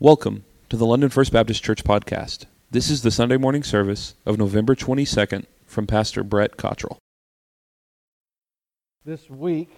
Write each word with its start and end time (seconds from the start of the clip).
Welcome 0.00 0.44
to 0.70 0.76
the 0.76 0.84
London 0.84 1.08
First 1.08 1.32
Baptist 1.32 1.62
Church 1.62 1.84
podcast. 1.84 2.46
This 2.68 2.90
is 2.90 3.02
the 3.02 3.12
Sunday 3.12 3.36
morning 3.36 3.62
service 3.62 4.16
of 4.26 4.38
November 4.38 4.74
22nd 4.74 5.44
from 5.66 5.86
Pastor 5.86 6.24
Brett 6.24 6.56
Cottrell. 6.56 6.98
This 9.04 9.30
week, 9.30 9.70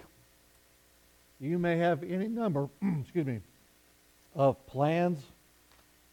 you 1.39 1.59
may 1.59 1.77
have 1.77 2.01
any 2.01 2.27
number, 2.27 2.67
excuse 3.01 3.27
me, 3.27 3.41
of 4.33 4.65
plans, 4.65 5.19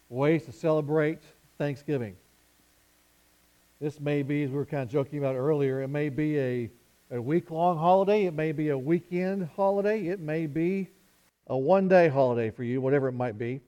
ways 0.09 0.45
to 0.45 0.51
celebrate 0.51 1.23
Thanksgiving. 1.57 2.15
This 3.81 3.99
may 3.99 4.21
be, 4.21 4.43
as 4.43 4.51
we 4.51 4.57
were 4.57 4.67
kind 4.67 4.83
of 4.83 4.89
joking 4.89 5.17
about 5.17 5.33
earlier, 5.33 5.81
it 5.81 5.87
may 5.87 6.09
be 6.09 6.37
a, 6.37 6.69
a 7.09 7.19
week 7.19 7.49
long 7.49 7.79
holiday, 7.79 8.25
it 8.25 8.35
may 8.35 8.51
be 8.51 8.69
a 8.69 8.77
weekend 8.77 9.49
holiday, 9.55 10.05
it 10.09 10.19
may 10.19 10.45
be 10.45 10.89
a 11.47 11.57
one 11.57 11.87
day 11.87 12.07
holiday 12.07 12.51
for 12.51 12.63
you, 12.63 12.79
whatever 12.79 13.07
it 13.07 13.13
might 13.13 13.39
be. 13.39 13.61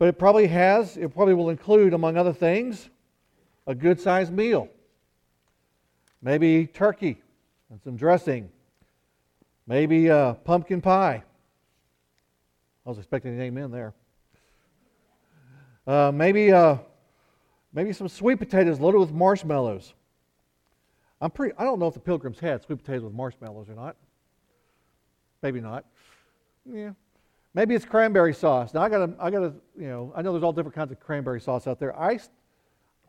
But 0.00 0.08
it 0.08 0.18
probably 0.18 0.46
has, 0.46 0.96
it 0.96 1.12
probably 1.14 1.34
will 1.34 1.50
include, 1.50 1.92
among 1.92 2.16
other 2.16 2.32
things, 2.32 2.88
a 3.66 3.74
good 3.74 4.00
sized 4.00 4.32
meal. 4.32 4.70
Maybe 6.22 6.66
turkey 6.66 7.20
and 7.68 7.78
some 7.82 7.96
dressing. 7.96 8.48
Maybe 9.66 10.06
a 10.06 10.38
pumpkin 10.42 10.80
pie. 10.80 11.22
I 12.86 12.88
was 12.88 12.96
expecting 12.96 13.34
an 13.34 13.42
amen 13.42 13.70
there. 13.70 13.92
Uh, 15.86 16.10
maybe, 16.14 16.50
uh, 16.50 16.78
maybe 17.74 17.92
some 17.92 18.08
sweet 18.08 18.38
potatoes 18.38 18.80
loaded 18.80 19.00
with 19.00 19.12
marshmallows. 19.12 19.92
I'm 21.20 21.30
pretty, 21.30 21.54
I 21.58 21.64
don't 21.64 21.78
know 21.78 21.88
if 21.88 21.94
the 21.94 22.00
pilgrims 22.00 22.40
had 22.40 22.62
sweet 22.62 22.78
potatoes 22.78 23.02
with 23.02 23.12
marshmallows 23.12 23.68
or 23.68 23.74
not. 23.74 23.96
Maybe 25.42 25.60
not. 25.60 25.84
Yeah, 26.64 26.92
Maybe 27.52 27.74
it's 27.74 27.84
cranberry 27.84 28.32
sauce. 28.32 28.74
Now 28.74 28.82
I 28.82 28.88
gotta, 28.88 29.12
I 29.18 29.30
gotta, 29.30 29.52
you 29.76 29.88
know, 29.88 30.12
I 30.14 30.22
know 30.22 30.32
there's 30.32 30.44
all 30.44 30.52
different 30.52 30.74
kinds 30.74 30.92
of 30.92 31.00
cranberry 31.00 31.40
sauce 31.40 31.66
out 31.66 31.80
there. 31.80 31.98
I, 31.98 32.18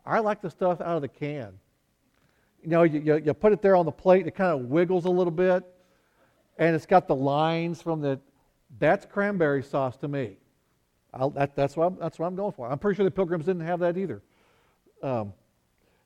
I 0.04 0.18
like 0.18 0.40
the 0.40 0.50
stuff 0.50 0.80
out 0.80 0.96
of 0.96 1.02
the 1.02 1.08
can. 1.08 1.52
You 2.62 2.70
know, 2.70 2.82
you, 2.82 3.00
you, 3.00 3.22
you 3.24 3.34
put 3.34 3.52
it 3.52 3.62
there 3.62 3.76
on 3.76 3.86
the 3.86 3.92
plate, 3.92 4.26
it 4.26 4.34
kind 4.34 4.50
of 4.50 4.68
wiggles 4.68 5.04
a 5.04 5.10
little 5.10 5.32
bit, 5.32 5.64
and 6.58 6.74
it's 6.74 6.86
got 6.86 7.06
the 7.06 7.14
lines 7.14 7.80
from 7.80 8.00
the. 8.00 8.18
That's 8.78 9.04
cranberry 9.04 9.62
sauce 9.62 9.96
to 9.98 10.08
me. 10.08 10.38
That, 11.34 11.54
that's, 11.54 11.76
what 11.76 11.88
I'm, 11.88 11.96
that's 12.00 12.18
what 12.18 12.26
I'm 12.26 12.34
going 12.34 12.52
for. 12.52 12.70
I'm 12.70 12.78
pretty 12.78 12.96
sure 12.96 13.04
the 13.04 13.10
pilgrims 13.10 13.44
didn't 13.44 13.66
have 13.66 13.80
that 13.80 13.98
either. 13.98 14.22
Um, 15.02 15.34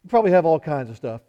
you 0.02 0.10
probably 0.10 0.32
have 0.32 0.44
all 0.44 0.58
kinds 0.58 0.90
of 0.90 0.96
stuff. 0.96 1.20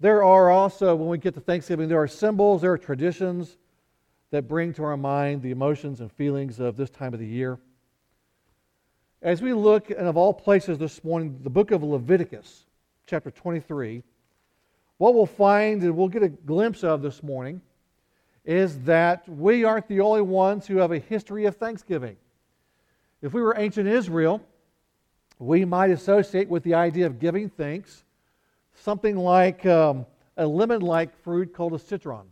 There 0.00 0.24
are 0.24 0.50
also, 0.50 0.94
when 0.94 1.08
we 1.08 1.18
get 1.18 1.34
to 1.34 1.40
Thanksgiving, 1.40 1.88
there 1.88 2.00
are 2.00 2.08
symbols, 2.08 2.62
there 2.62 2.72
are 2.72 2.78
traditions 2.78 3.58
that 4.32 4.48
bring 4.48 4.72
to 4.72 4.82
our 4.82 4.96
mind 4.96 5.42
the 5.42 5.50
emotions 5.50 6.00
and 6.00 6.10
feelings 6.10 6.58
of 6.58 6.74
this 6.74 6.88
time 6.88 7.12
of 7.12 7.20
the 7.20 7.26
year. 7.26 7.58
As 9.20 9.42
we 9.42 9.52
look, 9.52 9.90
and 9.90 10.08
of 10.08 10.16
all 10.16 10.32
places 10.32 10.78
this 10.78 11.04
morning, 11.04 11.38
the 11.42 11.50
book 11.50 11.70
of 11.70 11.82
Leviticus, 11.82 12.64
chapter 13.06 13.30
23, 13.30 14.02
what 14.96 15.14
we'll 15.14 15.26
find 15.26 15.82
and 15.82 15.94
we'll 15.94 16.08
get 16.08 16.22
a 16.22 16.30
glimpse 16.30 16.82
of 16.82 17.02
this 17.02 17.22
morning 17.22 17.60
is 18.46 18.80
that 18.80 19.28
we 19.28 19.64
aren't 19.64 19.86
the 19.86 20.00
only 20.00 20.22
ones 20.22 20.66
who 20.66 20.78
have 20.78 20.92
a 20.92 20.98
history 20.98 21.44
of 21.44 21.56
thanksgiving. 21.56 22.16
If 23.20 23.34
we 23.34 23.42
were 23.42 23.54
ancient 23.58 23.86
Israel, 23.86 24.42
we 25.38 25.66
might 25.66 25.90
associate 25.90 26.48
with 26.48 26.62
the 26.62 26.74
idea 26.74 27.04
of 27.04 27.20
giving 27.20 27.50
thanks 27.50 28.02
something 28.74 29.14
like 29.14 29.66
um, 29.66 30.06
a 30.38 30.46
lemon 30.46 30.80
like 30.80 31.14
fruit 31.22 31.52
called 31.52 31.74
a 31.74 31.78
citron. 31.78 32.26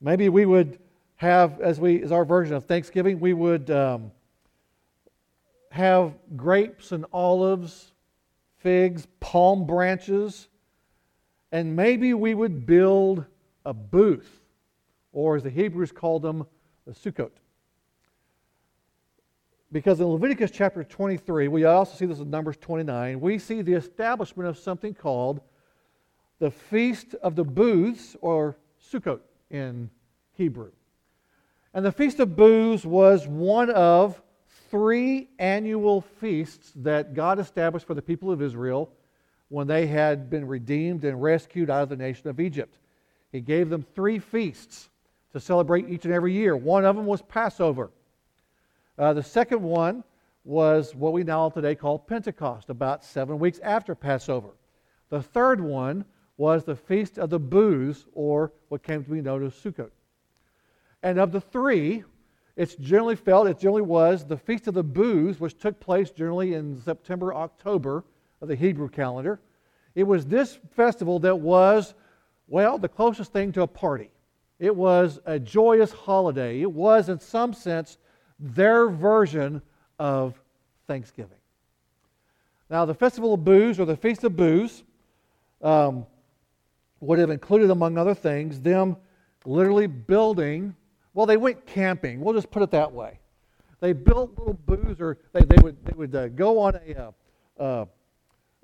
Maybe 0.00 0.28
we 0.28 0.44
would 0.44 0.78
have, 1.18 1.60
as 1.60 1.78
we 1.78 2.02
as 2.02 2.10
our 2.10 2.24
version 2.24 2.54
of 2.54 2.64
Thanksgiving, 2.64 3.20
we 3.20 3.32
would 3.34 3.70
um, 3.70 4.12
have 5.70 6.14
grapes 6.36 6.92
and 6.92 7.04
olives, 7.12 7.92
figs, 8.58 9.06
palm 9.20 9.66
branches, 9.66 10.48
and 11.52 11.74
maybe 11.74 12.14
we 12.14 12.34
would 12.34 12.66
build 12.66 13.24
a 13.64 13.74
booth, 13.74 14.40
or 15.12 15.36
as 15.36 15.42
the 15.42 15.50
Hebrews 15.50 15.92
called 15.92 16.22
them, 16.22 16.46
a 16.86 16.92
sukkot. 16.92 17.32
Because 19.72 20.00
in 20.00 20.06
Leviticus 20.06 20.50
chapter 20.52 20.82
23, 20.84 21.48
we 21.48 21.64
also 21.64 21.96
see 21.96 22.06
this 22.06 22.20
in 22.20 22.30
Numbers 22.30 22.56
29, 22.58 23.20
we 23.20 23.38
see 23.38 23.60
the 23.60 23.74
establishment 23.74 24.48
of 24.48 24.56
something 24.56 24.94
called 24.94 25.40
the 26.38 26.50
Feast 26.50 27.14
of 27.22 27.34
the 27.34 27.44
Booths, 27.44 28.16
or 28.20 28.56
Sukkot 28.80 29.20
in 29.50 29.90
Hebrew. 30.34 30.70
And 31.74 31.84
the 31.84 31.92
Feast 31.92 32.18
of 32.20 32.34
Booths 32.34 32.84
was 32.84 33.26
one 33.26 33.70
of 33.70 34.20
three 34.70 35.28
annual 35.38 36.00
feasts 36.00 36.72
that 36.76 37.14
God 37.14 37.38
established 37.38 37.86
for 37.86 37.94
the 37.94 38.02
people 38.02 38.30
of 38.30 38.42
Israel 38.42 38.90
when 39.48 39.66
they 39.66 39.86
had 39.86 40.28
been 40.30 40.46
redeemed 40.46 41.04
and 41.04 41.22
rescued 41.22 41.70
out 41.70 41.82
of 41.82 41.88
the 41.88 41.96
nation 41.96 42.28
of 42.28 42.40
Egypt. 42.40 42.78
He 43.32 43.40
gave 43.40 43.68
them 43.68 43.84
three 43.94 44.18
feasts 44.18 44.88
to 45.32 45.40
celebrate 45.40 45.88
each 45.88 46.04
and 46.04 46.14
every 46.14 46.32
year. 46.32 46.56
One 46.56 46.84
of 46.84 46.96
them 46.96 47.06
was 47.06 47.22
Passover. 47.22 47.90
Uh, 48.98 49.12
the 49.12 49.22
second 49.22 49.62
one 49.62 50.04
was 50.44 50.94
what 50.94 51.12
we 51.12 51.22
now 51.24 51.50
today 51.50 51.74
call 51.74 51.98
Pentecost, 51.98 52.70
about 52.70 53.04
seven 53.04 53.38
weeks 53.38 53.58
after 53.60 53.94
Passover. 53.94 54.48
The 55.10 55.22
third 55.22 55.60
one 55.60 56.04
was 56.38 56.64
the 56.64 56.76
Feast 56.76 57.18
of 57.18 57.30
the 57.30 57.38
Booths, 57.38 58.06
or 58.14 58.52
what 58.68 58.82
came 58.82 59.04
to 59.04 59.10
be 59.10 59.20
known 59.20 59.44
as 59.44 59.52
Sukkot. 59.52 59.90
And 61.02 61.18
of 61.18 61.32
the 61.32 61.40
three, 61.40 62.04
it's 62.56 62.74
generally 62.74 63.16
felt, 63.16 63.46
it 63.46 63.58
generally 63.58 63.82
was 63.82 64.26
the 64.26 64.36
Feast 64.36 64.66
of 64.66 64.74
the 64.74 64.82
Booths, 64.82 65.38
which 65.38 65.58
took 65.58 65.78
place 65.78 66.10
generally 66.10 66.54
in 66.54 66.80
September, 66.82 67.32
October 67.32 68.04
of 68.40 68.48
the 68.48 68.56
Hebrew 68.56 68.88
calendar. 68.88 69.40
It 69.94 70.04
was 70.04 70.26
this 70.26 70.58
festival 70.72 71.18
that 71.20 71.36
was, 71.36 71.94
well, 72.48 72.78
the 72.78 72.88
closest 72.88 73.32
thing 73.32 73.52
to 73.52 73.62
a 73.62 73.66
party. 73.66 74.10
It 74.58 74.74
was 74.74 75.20
a 75.24 75.38
joyous 75.38 75.92
holiday. 75.92 76.60
It 76.60 76.72
was, 76.72 77.08
in 77.08 77.20
some 77.20 77.52
sense, 77.52 77.98
their 78.40 78.88
version 78.88 79.62
of 79.98 80.40
Thanksgiving. 80.86 81.38
Now, 82.70 82.84
the 82.84 82.94
Festival 82.94 83.34
of 83.34 83.44
Booths, 83.44 83.78
or 83.78 83.84
the 83.86 83.96
Feast 83.96 84.24
of 84.24 84.36
Booths, 84.36 84.82
um, 85.62 86.06
would 87.00 87.18
have 87.20 87.30
included, 87.30 87.70
among 87.70 87.96
other 87.96 88.14
things, 88.14 88.60
them 88.60 88.96
literally 89.44 89.86
building 89.86 90.74
well, 91.18 91.26
they 91.26 91.36
went 91.36 91.66
camping. 91.66 92.20
We'll 92.20 92.34
just 92.34 92.48
put 92.48 92.62
it 92.62 92.70
that 92.70 92.92
way. 92.92 93.18
They 93.80 93.92
built 93.92 94.38
little 94.38 94.52
booths, 94.54 95.00
or 95.00 95.18
they, 95.32 95.40
they 95.40 95.60
would, 95.60 95.84
they 95.84 95.92
would 95.96 96.14
uh, 96.14 96.28
go 96.28 96.60
on 96.60 96.76
a, 96.76 97.12
uh, 97.60 97.86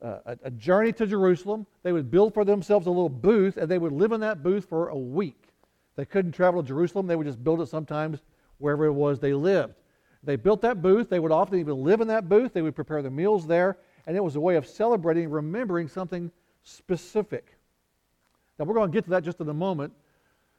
uh, 0.00 0.37
a 0.41 0.53
journey 0.53 0.93
to 0.93 1.04
Jerusalem. 1.04 1.66
They 1.82 1.91
would 1.91 2.12
build 2.12 2.32
for 2.32 2.44
themselves 2.44 2.87
a 2.87 2.91
little 2.91 3.09
booth, 3.09 3.56
and 3.56 3.69
they 3.69 3.78
would 3.78 3.91
live 3.91 4.12
in 4.12 4.20
that 4.20 4.44
booth 4.44 4.66
for 4.66 4.91
a 4.91 4.97
week. 4.97 5.48
They 5.97 6.04
couldn't 6.04 6.31
travel 6.31 6.62
to 6.62 6.69
Jerusalem. 6.69 7.09
They 7.09 7.16
would 7.16 7.26
just 7.26 7.43
build 7.43 7.60
it 7.60 7.66
sometimes 7.66 8.20
wherever 8.59 8.84
it 8.84 8.93
was 8.93 9.19
they 9.19 9.32
lived. 9.32 9.75
They 10.22 10.37
built 10.37 10.62
that 10.62 10.81
booth. 10.81 11.10
They 11.10 11.19
would 11.19 11.32
often 11.32 11.59
even 11.59 11.82
live 11.82 12.03
in 12.03 12.06
that 12.06 12.28
booth. 12.28 12.53
They 12.53 12.62
would 12.62 12.76
prepare 12.76 13.03
the 13.03 13.10
meals 13.10 13.48
there, 13.48 13.78
and 14.06 14.16
it 14.16 14.22
was 14.22 14.37
a 14.37 14.41
way 14.41 14.54
of 14.54 14.64
celebrating, 14.64 15.28
remembering 15.28 15.88
something 15.88 16.31
specific. 16.62 17.59
Now, 18.60 18.64
we're 18.64 18.75
going 18.75 18.93
to 18.93 18.97
get 18.97 19.03
to 19.06 19.10
that 19.10 19.25
just 19.25 19.41
in 19.41 19.48
a 19.48 19.54
moment. 19.54 19.93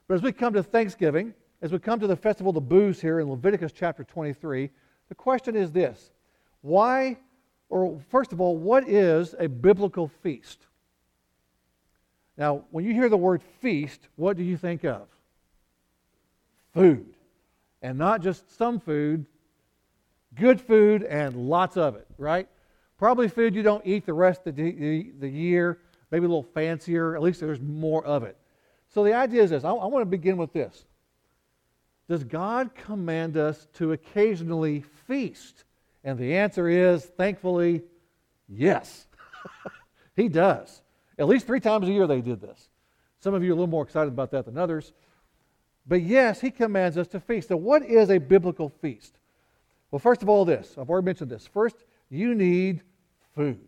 But 0.09 0.15
as 0.15 0.21
we 0.21 0.33
come 0.33 0.51
to 0.55 0.61
Thanksgiving, 0.61 1.33
as 1.65 1.71
we 1.71 1.79
come 1.79 1.99
to 1.99 2.05
the 2.05 2.15
festival 2.15 2.51
of 2.51 2.53
the 2.53 2.61
booths 2.61 3.01
here 3.01 3.19
in 3.19 3.27
Leviticus 3.27 3.71
chapter 3.71 4.03
23, 4.03 4.69
the 5.09 5.15
question 5.15 5.55
is 5.55 5.71
this 5.71 6.11
Why, 6.61 7.17
or 7.69 7.99
first 8.11 8.31
of 8.31 8.39
all, 8.39 8.55
what 8.55 8.87
is 8.87 9.33
a 9.39 9.49
biblical 9.49 10.07
feast? 10.07 10.67
Now, 12.37 12.65
when 12.69 12.85
you 12.85 12.93
hear 12.93 13.09
the 13.09 13.17
word 13.17 13.41
feast, 13.61 14.09
what 14.15 14.37
do 14.37 14.43
you 14.43 14.57
think 14.57 14.83
of? 14.83 15.07
Food. 16.71 17.15
And 17.81 17.97
not 17.97 18.21
just 18.21 18.55
some 18.55 18.79
food, 18.79 19.25
good 20.35 20.61
food 20.61 21.01
and 21.01 21.49
lots 21.49 21.77
of 21.77 21.95
it, 21.95 22.05
right? 22.19 22.47
Probably 22.99 23.27
food 23.27 23.55
you 23.55 23.63
don't 23.63 23.85
eat 23.87 24.05
the 24.05 24.13
rest 24.13 24.45
of 24.45 24.55
the, 24.55 25.11
the, 25.17 25.27
year, 25.27 25.79
maybe 26.11 26.25
a 26.25 26.29
little 26.29 26.43
fancier, 26.43 27.15
at 27.15 27.23
least 27.23 27.39
there's 27.39 27.59
more 27.59 28.05
of 28.05 28.21
it. 28.21 28.37
So 28.87 29.03
the 29.03 29.15
idea 29.15 29.41
is 29.41 29.49
this 29.49 29.63
I, 29.63 29.71
I 29.71 29.87
want 29.87 30.03
to 30.03 30.05
begin 30.05 30.37
with 30.37 30.53
this. 30.53 30.85
Does 32.07 32.23
God 32.23 32.75
command 32.75 33.35
us 33.35 33.67
to 33.73 33.93
occasionally 33.93 34.83
feast? 35.07 35.63
And 36.03 36.19
the 36.19 36.35
answer 36.35 36.69
is, 36.69 37.03
thankfully, 37.03 37.81
yes. 38.47 39.07
he 40.15 40.29
does. 40.29 40.81
At 41.17 41.27
least 41.27 41.47
three 41.47 41.59
times 41.59 41.87
a 41.87 41.91
year 41.91 42.05
they 42.05 42.21
did 42.21 42.41
this. 42.41 42.69
Some 43.19 43.33
of 43.33 43.43
you 43.43 43.49
are 43.49 43.53
a 43.53 43.55
little 43.55 43.67
more 43.67 43.83
excited 43.83 44.09
about 44.09 44.31
that 44.31 44.45
than 44.45 44.57
others. 44.57 44.93
But 45.87 46.03
yes, 46.03 46.41
he 46.41 46.51
commands 46.51 46.97
us 46.97 47.07
to 47.07 47.19
feast. 47.19 47.47
So, 47.47 47.57
what 47.57 47.83
is 47.83 48.09
a 48.09 48.19
biblical 48.19 48.69
feast? 48.69 49.17
Well, 49.89 49.99
first 49.99 50.21
of 50.21 50.29
all, 50.29 50.45
this 50.45 50.75
I've 50.77 50.89
already 50.89 51.05
mentioned 51.05 51.31
this. 51.31 51.47
First, 51.47 51.75
you 52.09 52.35
need 52.35 52.81
food. 53.35 53.67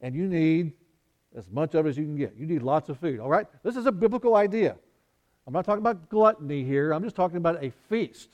And 0.00 0.14
you 0.14 0.28
need 0.28 0.72
as 1.36 1.50
much 1.50 1.74
of 1.74 1.86
it 1.86 1.90
as 1.90 1.98
you 1.98 2.04
can 2.04 2.16
get. 2.16 2.36
You 2.36 2.46
need 2.46 2.62
lots 2.62 2.88
of 2.88 2.98
food, 2.98 3.20
all 3.20 3.28
right? 3.28 3.46
This 3.62 3.76
is 3.76 3.86
a 3.86 3.92
biblical 3.92 4.36
idea. 4.36 4.76
I'm 5.48 5.54
not 5.54 5.64
talking 5.64 5.80
about 5.80 6.10
gluttony 6.10 6.62
here. 6.62 6.92
I'm 6.92 7.02
just 7.02 7.16
talking 7.16 7.38
about 7.38 7.64
a 7.64 7.72
feast. 7.88 8.28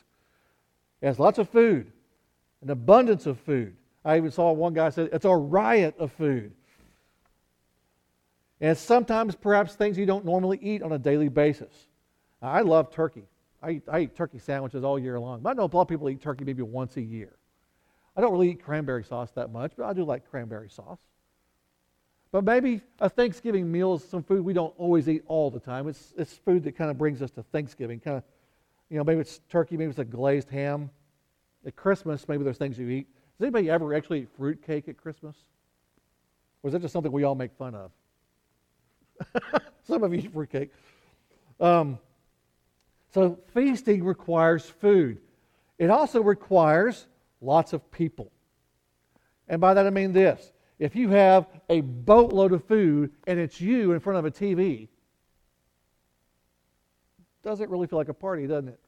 It 1.00 1.06
has 1.06 1.20
lots 1.20 1.38
of 1.38 1.48
food, 1.48 1.92
an 2.60 2.70
abundance 2.70 3.26
of 3.26 3.38
food. 3.38 3.76
I 4.04 4.16
even 4.16 4.32
saw 4.32 4.50
one 4.50 4.74
guy 4.74 4.90
say 4.90 5.08
it's 5.12 5.24
a 5.24 5.30
riot 5.30 5.94
of 6.00 6.10
food. 6.10 6.50
And 8.60 8.76
sometimes 8.76 9.36
perhaps 9.36 9.76
things 9.76 9.96
you 9.96 10.06
don't 10.06 10.24
normally 10.24 10.58
eat 10.60 10.82
on 10.82 10.90
a 10.90 10.98
daily 10.98 11.28
basis. 11.28 11.86
I 12.42 12.62
love 12.62 12.90
turkey. 12.90 13.28
I 13.62 13.70
eat, 13.70 13.82
I 13.88 14.00
eat 14.00 14.16
turkey 14.16 14.40
sandwiches 14.40 14.82
all 14.82 14.98
year 14.98 15.20
long. 15.20 15.38
But 15.38 15.50
I 15.50 15.52
know 15.52 15.66
a 15.66 15.70
lot 15.72 15.82
of 15.82 15.88
people 15.88 16.10
eat 16.10 16.20
turkey 16.20 16.44
maybe 16.44 16.62
once 16.62 16.96
a 16.96 17.02
year. 17.02 17.36
I 18.16 18.22
don't 18.22 18.32
really 18.32 18.50
eat 18.50 18.64
cranberry 18.64 19.04
sauce 19.04 19.30
that 19.36 19.52
much, 19.52 19.74
but 19.76 19.84
I 19.84 19.92
do 19.92 20.02
like 20.02 20.28
cranberry 20.28 20.68
sauce. 20.68 20.98
But 22.34 22.42
maybe 22.42 22.80
a 22.98 23.08
Thanksgiving 23.08 23.70
meal 23.70 23.94
is 23.94 24.02
some 24.02 24.24
food 24.24 24.44
we 24.44 24.54
don't 24.54 24.74
always 24.76 25.08
eat 25.08 25.22
all 25.28 25.52
the 25.52 25.60
time. 25.60 25.86
It's, 25.86 26.12
it's 26.18 26.32
food 26.32 26.64
that 26.64 26.72
kind 26.72 26.90
of 26.90 26.98
brings 26.98 27.22
us 27.22 27.30
to 27.30 27.44
Thanksgiving. 27.44 28.00
Kind 28.00 28.16
of, 28.16 28.24
you 28.90 28.98
know, 28.98 29.04
maybe 29.04 29.20
it's 29.20 29.38
turkey, 29.48 29.76
maybe 29.76 29.90
it's 29.90 30.00
a 30.00 30.04
glazed 30.04 30.50
ham. 30.50 30.90
At 31.64 31.76
Christmas, 31.76 32.26
maybe 32.26 32.42
there's 32.42 32.58
things 32.58 32.76
you 32.76 32.88
eat. 32.88 33.06
Does 33.38 33.44
anybody 33.44 33.70
ever 33.70 33.94
actually 33.94 34.22
eat 34.22 34.30
fruitcake 34.36 34.88
at 34.88 34.96
Christmas? 34.96 35.36
Or 36.64 36.66
is 36.66 36.72
that 36.72 36.82
just 36.82 36.92
something 36.92 37.12
we 37.12 37.22
all 37.22 37.36
make 37.36 37.52
fun 37.52 37.76
of? 37.76 37.92
Some 39.84 40.02
of 40.02 40.12
you 40.12 40.18
eat 40.18 40.32
fruitcake. 40.32 40.72
Um, 41.60 42.00
so 43.12 43.38
feasting 43.54 44.02
requires 44.02 44.68
food. 44.68 45.20
It 45.78 45.88
also 45.88 46.20
requires 46.20 47.06
lots 47.40 47.72
of 47.72 47.92
people. 47.92 48.32
And 49.46 49.60
by 49.60 49.74
that 49.74 49.86
I 49.86 49.90
mean 49.90 50.12
this 50.12 50.50
if 50.78 50.96
you 50.96 51.08
have 51.10 51.46
a 51.68 51.80
boatload 51.80 52.52
of 52.52 52.64
food 52.64 53.12
and 53.26 53.38
it's 53.38 53.60
you 53.60 53.92
in 53.92 54.00
front 54.00 54.18
of 54.18 54.24
a 54.24 54.30
TV, 54.30 54.88
doesn't 57.42 57.70
really 57.70 57.86
feel 57.86 57.98
like 57.98 58.08
a 58.08 58.14
party, 58.14 58.46
doesn't 58.46 58.68
it? 58.68 58.80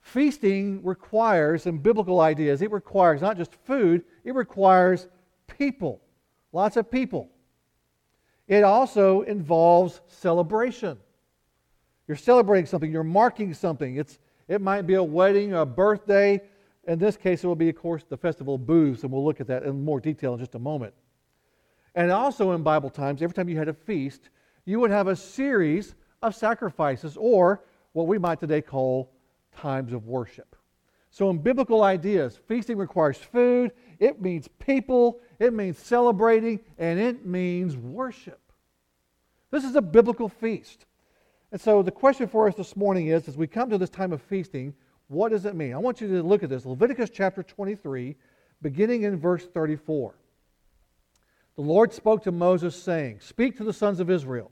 Feasting 0.00 0.82
requires 0.84 1.62
some 1.62 1.78
biblical 1.78 2.20
ideas. 2.20 2.60
It 2.60 2.70
requires 2.70 3.22
not 3.22 3.36
just 3.36 3.54
food, 3.64 4.04
it 4.24 4.34
requires 4.34 5.08
people. 5.46 6.00
Lots 6.52 6.76
of 6.76 6.90
people. 6.90 7.30
It 8.48 8.64
also 8.64 9.22
involves 9.22 10.00
celebration. 10.08 10.98
You're 12.06 12.16
celebrating 12.16 12.66
something, 12.66 12.92
you're 12.92 13.04
marking 13.04 13.54
something. 13.54 13.96
It's, 13.96 14.18
it 14.48 14.60
might 14.60 14.82
be 14.82 14.94
a 14.94 15.02
wedding, 15.02 15.54
a 15.54 15.64
birthday. 15.64 16.42
In 16.86 16.98
this 16.98 17.16
case, 17.16 17.44
it 17.44 17.46
will 17.46 17.54
be, 17.54 17.68
of 17.68 17.76
course, 17.76 18.04
the 18.08 18.16
festival 18.16 18.56
of 18.56 18.66
booths, 18.66 19.02
and 19.02 19.12
we'll 19.12 19.24
look 19.24 19.40
at 19.40 19.46
that 19.46 19.62
in 19.62 19.84
more 19.84 20.00
detail 20.00 20.32
in 20.34 20.40
just 20.40 20.54
a 20.54 20.58
moment. 20.58 20.94
And 21.94 22.10
also 22.10 22.52
in 22.52 22.62
Bible 22.62 22.90
times, 22.90 23.22
every 23.22 23.34
time 23.34 23.48
you 23.48 23.56
had 23.56 23.68
a 23.68 23.74
feast, 23.74 24.30
you 24.64 24.80
would 24.80 24.90
have 24.90 25.06
a 25.06 25.16
series 25.16 25.94
of 26.22 26.34
sacrifices, 26.34 27.16
or 27.16 27.64
what 27.92 28.06
we 28.06 28.18
might 28.18 28.40
today 28.40 28.62
call 28.62 29.12
times 29.56 29.92
of 29.92 30.06
worship. 30.06 30.56
So, 31.10 31.28
in 31.30 31.38
biblical 31.38 31.82
ideas, 31.82 32.38
feasting 32.48 32.78
requires 32.78 33.18
food, 33.18 33.72
it 33.98 34.22
means 34.22 34.48
people, 34.58 35.20
it 35.38 35.52
means 35.52 35.78
celebrating, 35.78 36.60
and 36.78 36.98
it 36.98 37.26
means 37.26 37.76
worship. 37.76 38.40
This 39.50 39.64
is 39.64 39.76
a 39.76 39.82
biblical 39.82 40.28
feast. 40.28 40.86
And 41.52 41.60
so, 41.60 41.82
the 41.82 41.90
question 41.90 42.26
for 42.26 42.48
us 42.48 42.54
this 42.54 42.76
morning 42.76 43.08
is 43.08 43.28
as 43.28 43.36
we 43.36 43.46
come 43.46 43.68
to 43.70 43.78
this 43.78 43.90
time 43.90 44.12
of 44.12 44.22
feasting, 44.22 44.74
what 45.12 45.30
does 45.30 45.44
it 45.44 45.54
mean? 45.54 45.74
I 45.74 45.78
want 45.78 46.00
you 46.00 46.08
to 46.08 46.22
look 46.22 46.42
at 46.42 46.48
this 46.48 46.64
Leviticus 46.64 47.10
chapter 47.10 47.42
23, 47.42 48.16
beginning 48.62 49.02
in 49.02 49.18
verse 49.18 49.44
34. 49.44 50.14
The 51.54 51.62
Lord 51.62 51.92
spoke 51.92 52.22
to 52.22 52.32
Moses, 52.32 52.74
saying, 52.74 53.20
Speak 53.20 53.58
to 53.58 53.64
the 53.64 53.74
sons 53.74 54.00
of 54.00 54.08
Israel, 54.08 54.50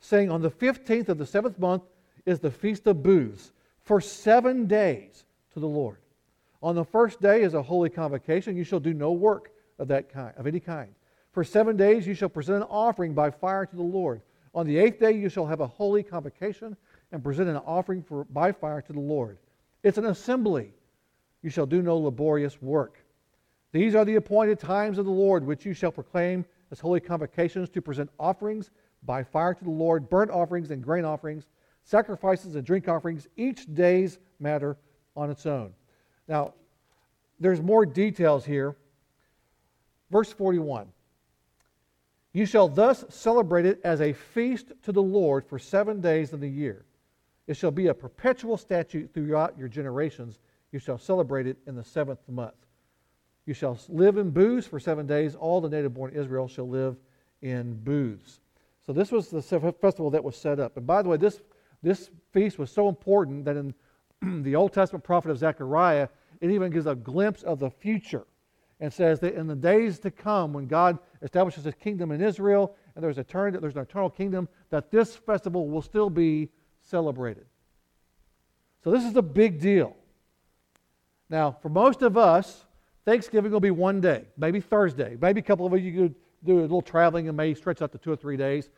saying, 0.00 0.30
On 0.30 0.40
the 0.40 0.50
15th 0.50 1.10
of 1.10 1.18
the 1.18 1.26
seventh 1.26 1.58
month 1.58 1.82
is 2.24 2.40
the 2.40 2.50
feast 2.50 2.86
of 2.86 3.02
booths 3.02 3.52
for 3.82 4.00
seven 4.00 4.66
days 4.66 5.24
to 5.52 5.60
the 5.60 5.68
Lord. 5.68 5.98
On 6.62 6.74
the 6.74 6.84
first 6.84 7.20
day 7.20 7.42
is 7.42 7.54
a 7.54 7.62
holy 7.62 7.90
convocation. 7.90 8.56
You 8.56 8.64
shall 8.64 8.80
do 8.80 8.94
no 8.94 9.12
work 9.12 9.50
of 9.78 9.88
that 9.88 10.10
kind, 10.10 10.32
of 10.36 10.46
any 10.46 10.60
kind. 10.60 10.94
For 11.32 11.44
seven 11.44 11.76
days 11.76 12.06
you 12.06 12.14
shall 12.14 12.28
present 12.28 12.58
an 12.58 12.68
offering 12.70 13.12
by 13.12 13.30
fire 13.30 13.66
to 13.66 13.76
the 13.76 13.82
Lord. 13.82 14.22
On 14.54 14.66
the 14.66 14.78
eighth 14.78 14.98
day 14.98 15.12
you 15.12 15.28
shall 15.28 15.46
have 15.46 15.60
a 15.60 15.66
holy 15.66 16.02
convocation 16.02 16.76
and 17.12 17.22
present 17.22 17.48
an 17.48 17.56
offering 17.58 18.02
for, 18.02 18.24
by 18.24 18.52
fire 18.52 18.80
to 18.80 18.92
the 18.92 19.00
Lord. 19.00 19.38
It's 19.82 19.98
an 19.98 20.06
assembly. 20.06 20.74
You 21.42 21.50
shall 21.50 21.66
do 21.66 21.82
no 21.82 21.96
laborious 21.96 22.60
work. 22.60 22.98
These 23.72 23.94
are 23.94 24.04
the 24.04 24.16
appointed 24.16 24.58
times 24.58 24.98
of 24.98 25.04
the 25.04 25.10
Lord, 25.10 25.44
which 25.44 25.64
you 25.64 25.72
shall 25.72 25.92
proclaim 25.92 26.44
as 26.70 26.80
holy 26.80 27.00
convocations 27.00 27.68
to 27.70 27.82
present 27.82 28.10
offerings 28.18 28.70
by 29.04 29.22
fire 29.22 29.54
to 29.54 29.64
the 29.64 29.70
Lord, 29.70 30.10
burnt 30.10 30.30
offerings 30.30 30.70
and 30.70 30.82
grain 30.82 31.04
offerings 31.04 31.46
sacrifices 31.84 32.54
and 32.54 32.64
drink 32.64 32.88
offerings, 32.88 33.28
each 33.36 33.72
day's 33.74 34.18
matter 34.38 34.76
on 35.16 35.30
its 35.30 35.46
own. 35.46 35.72
Now, 36.28 36.54
there's 37.38 37.60
more 37.60 37.86
details 37.86 38.44
here. 38.44 38.76
Verse 40.10 40.32
41 40.32 40.86
You 42.32 42.46
shall 42.46 42.68
thus 42.68 43.04
celebrate 43.08 43.66
it 43.66 43.80
as 43.84 44.00
a 44.00 44.12
feast 44.12 44.72
to 44.82 44.92
the 44.92 45.02
Lord 45.02 45.44
for 45.46 45.58
seven 45.58 46.00
days 46.00 46.32
in 46.32 46.40
the 46.40 46.48
year. 46.48 46.84
It 47.50 47.56
shall 47.56 47.72
be 47.72 47.88
a 47.88 47.94
perpetual 47.94 48.56
statute 48.56 49.12
throughout 49.12 49.58
your 49.58 49.66
generations. 49.66 50.38
You 50.70 50.78
shall 50.78 50.98
celebrate 50.98 51.48
it 51.48 51.56
in 51.66 51.74
the 51.74 51.82
seventh 51.82 52.20
month. 52.28 52.54
You 53.44 53.54
shall 53.54 53.76
live 53.88 54.18
in 54.18 54.30
booths 54.30 54.68
for 54.68 54.78
seven 54.78 55.04
days. 55.04 55.34
All 55.34 55.60
the 55.60 55.68
native 55.68 55.92
born 55.92 56.12
Israel 56.14 56.46
shall 56.46 56.68
live 56.68 56.96
in 57.42 57.74
booths. 57.74 58.38
So, 58.86 58.92
this 58.92 59.10
was 59.10 59.30
the 59.30 59.42
festival 59.42 60.10
that 60.10 60.22
was 60.22 60.36
set 60.36 60.60
up. 60.60 60.76
And 60.76 60.86
by 60.86 61.02
the 61.02 61.08
way, 61.08 61.16
this 61.16 61.40
this 61.82 62.10
feast 62.30 62.56
was 62.56 62.70
so 62.70 62.88
important 62.88 63.44
that 63.46 63.56
in 63.56 63.74
the 64.44 64.54
Old 64.54 64.72
Testament 64.72 65.02
prophet 65.02 65.32
of 65.32 65.38
Zechariah, 65.38 66.06
it 66.40 66.52
even 66.52 66.70
gives 66.70 66.86
a 66.86 66.94
glimpse 66.94 67.42
of 67.42 67.58
the 67.58 67.70
future 67.70 68.28
and 68.78 68.92
says 68.92 69.18
that 69.18 69.34
in 69.34 69.48
the 69.48 69.56
days 69.56 69.98
to 69.98 70.12
come, 70.12 70.52
when 70.52 70.68
God 70.68 71.00
establishes 71.20 71.64
his 71.64 71.74
kingdom 71.74 72.12
in 72.12 72.20
Israel 72.20 72.76
and 72.94 73.02
there's, 73.02 73.16
etern- 73.16 73.60
there's 73.60 73.74
an 73.74 73.82
eternal 73.82 74.08
kingdom, 74.08 74.48
that 74.70 74.92
this 74.92 75.16
festival 75.16 75.68
will 75.68 75.82
still 75.82 76.10
be 76.10 76.48
celebrated. 76.82 77.46
So 78.82 78.90
this 78.90 79.04
is 79.04 79.16
a 79.16 79.22
big 79.22 79.60
deal. 79.60 79.96
Now, 81.28 81.56
for 81.62 81.68
most 81.68 82.02
of 82.02 82.16
us, 82.16 82.64
Thanksgiving 83.04 83.52
will 83.52 83.60
be 83.60 83.70
one 83.70 84.00
day, 84.00 84.24
maybe 84.36 84.60
Thursday. 84.60 85.16
Maybe 85.20 85.40
a 85.40 85.44
couple 85.44 85.66
of 85.66 85.78
you 85.80 85.92
could 85.92 86.14
do 86.44 86.60
a 86.60 86.62
little 86.62 86.82
traveling 86.82 87.28
and 87.28 87.36
may 87.36 87.54
stretch 87.54 87.82
out 87.82 87.92
to 87.92 87.98
two 87.98 88.12
or 88.12 88.16
three 88.16 88.36
days. 88.36 88.68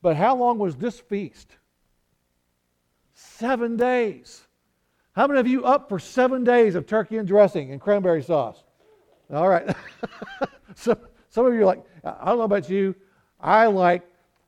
But 0.00 0.16
how 0.16 0.34
long 0.36 0.58
was 0.58 0.76
this 0.76 0.98
feast? 0.98 1.56
Seven 3.14 3.76
days. 3.76 4.42
How 5.12 5.26
many 5.26 5.38
of 5.38 5.46
you 5.46 5.64
up 5.64 5.88
for 5.88 5.98
seven 5.98 6.42
days 6.42 6.74
of 6.74 6.86
turkey 6.86 7.18
and 7.18 7.28
dressing 7.28 7.70
and 7.70 7.80
cranberry 7.80 8.22
sauce? 8.22 8.64
All 9.32 9.48
right. 9.48 9.74
so, 10.74 10.98
some 11.28 11.46
of 11.46 11.54
you 11.54 11.60
are 11.60 11.66
like, 11.66 11.84
I 12.04 12.26
don't 12.26 12.38
know 12.38 12.44
about 12.44 12.68
you. 12.68 12.94
I 13.40 13.66
like, 13.66 14.02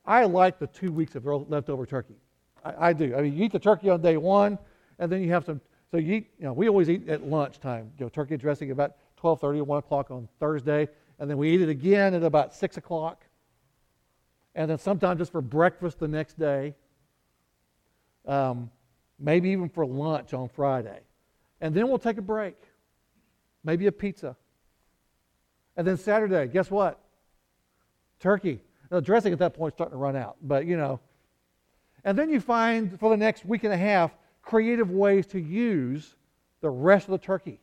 I 0.04 0.24
like 0.24 0.58
the 0.58 0.66
two 0.66 0.90
weeks 0.90 1.14
of 1.14 1.24
leftover 1.26 1.86
turkey. 1.86 2.16
I, 2.64 2.88
I 2.88 2.92
do. 2.92 3.14
I 3.16 3.22
mean, 3.22 3.36
you 3.36 3.44
eat 3.44 3.52
the 3.52 3.58
turkey 3.58 3.90
on 3.90 4.00
day 4.00 4.16
one, 4.16 4.58
and 4.98 5.10
then 5.10 5.22
you 5.22 5.30
have 5.30 5.44
some. 5.44 5.60
So 5.90 5.98
you 5.98 6.14
eat. 6.14 6.30
You 6.38 6.46
know, 6.46 6.52
we 6.52 6.68
always 6.68 6.88
eat 6.88 7.08
at 7.08 7.26
lunchtime. 7.26 7.92
You 7.98 8.06
know, 8.06 8.08
turkey 8.08 8.36
dressing 8.36 8.70
about 8.70 8.96
12:30 9.20 9.58
or 9.58 9.64
1 9.64 9.78
o'clock 9.78 10.10
on 10.10 10.28
Thursday, 10.40 10.88
and 11.18 11.30
then 11.30 11.38
we 11.38 11.50
eat 11.50 11.60
it 11.60 11.68
again 11.68 12.14
at 12.14 12.22
about 12.22 12.54
6 12.54 12.76
o'clock, 12.76 13.24
and 14.54 14.70
then 14.70 14.78
sometimes 14.78 15.18
just 15.18 15.32
for 15.32 15.40
breakfast 15.40 15.98
the 15.98 16.08
next 16.08 16.38
day 16.38 16.74
um, 18.26 18.70
maybe 19.18 19.50
even 19.50 19.68
for 19.68 19.86
lunch 19.86 20.34
on 20.34 20.48
Friday. 20.48 21.00
And 21.60 21.74
then 21.74 21.88
we'll 21.88 21.98
take 21.98 22.18
a 22.18 22.22
break, 22.22 22.56
maybe 23.62 23.86
a 23.86 23.92
pizza. 23.92 24.36
And 25.76 25.86
then 25.86 25.96
Saturday, 25.96 26.46
guess 26.48 26.70
what? 26.70 27.00
Turkey. 28.20 28.60
The 28.90 29.00
dressing 29.00 29.32
at 29.32 29.38
that 29.40 29.54
point 29.54 29.72
is 29.72 29.76
starting 29.76 29.92
to 29.92 29.98
run 29.98 30.16
out, 30.16 30.36
but 30.42 30.66
you 30.66 30.76
know. 30.76 31.00
And 32.04 32.18
then 32.18 32.30
you 32.30 32.40
find 32.40 32.98
for 33.00 33.10
the 33.10 33.16
next 33.16 33.44
week 33.44 33.64
and 33.64 33.72
a 33.72 33.76
half 33.76 34.12
creative 34.42 34.90
ways 34.90 35.26
to 35.28 35.40
use 35.40 36.16
the 36.60 36.70
rest 36.70 37.08
of 37.08 37.12
the 37.12 37.18
turkey 37.18 37.60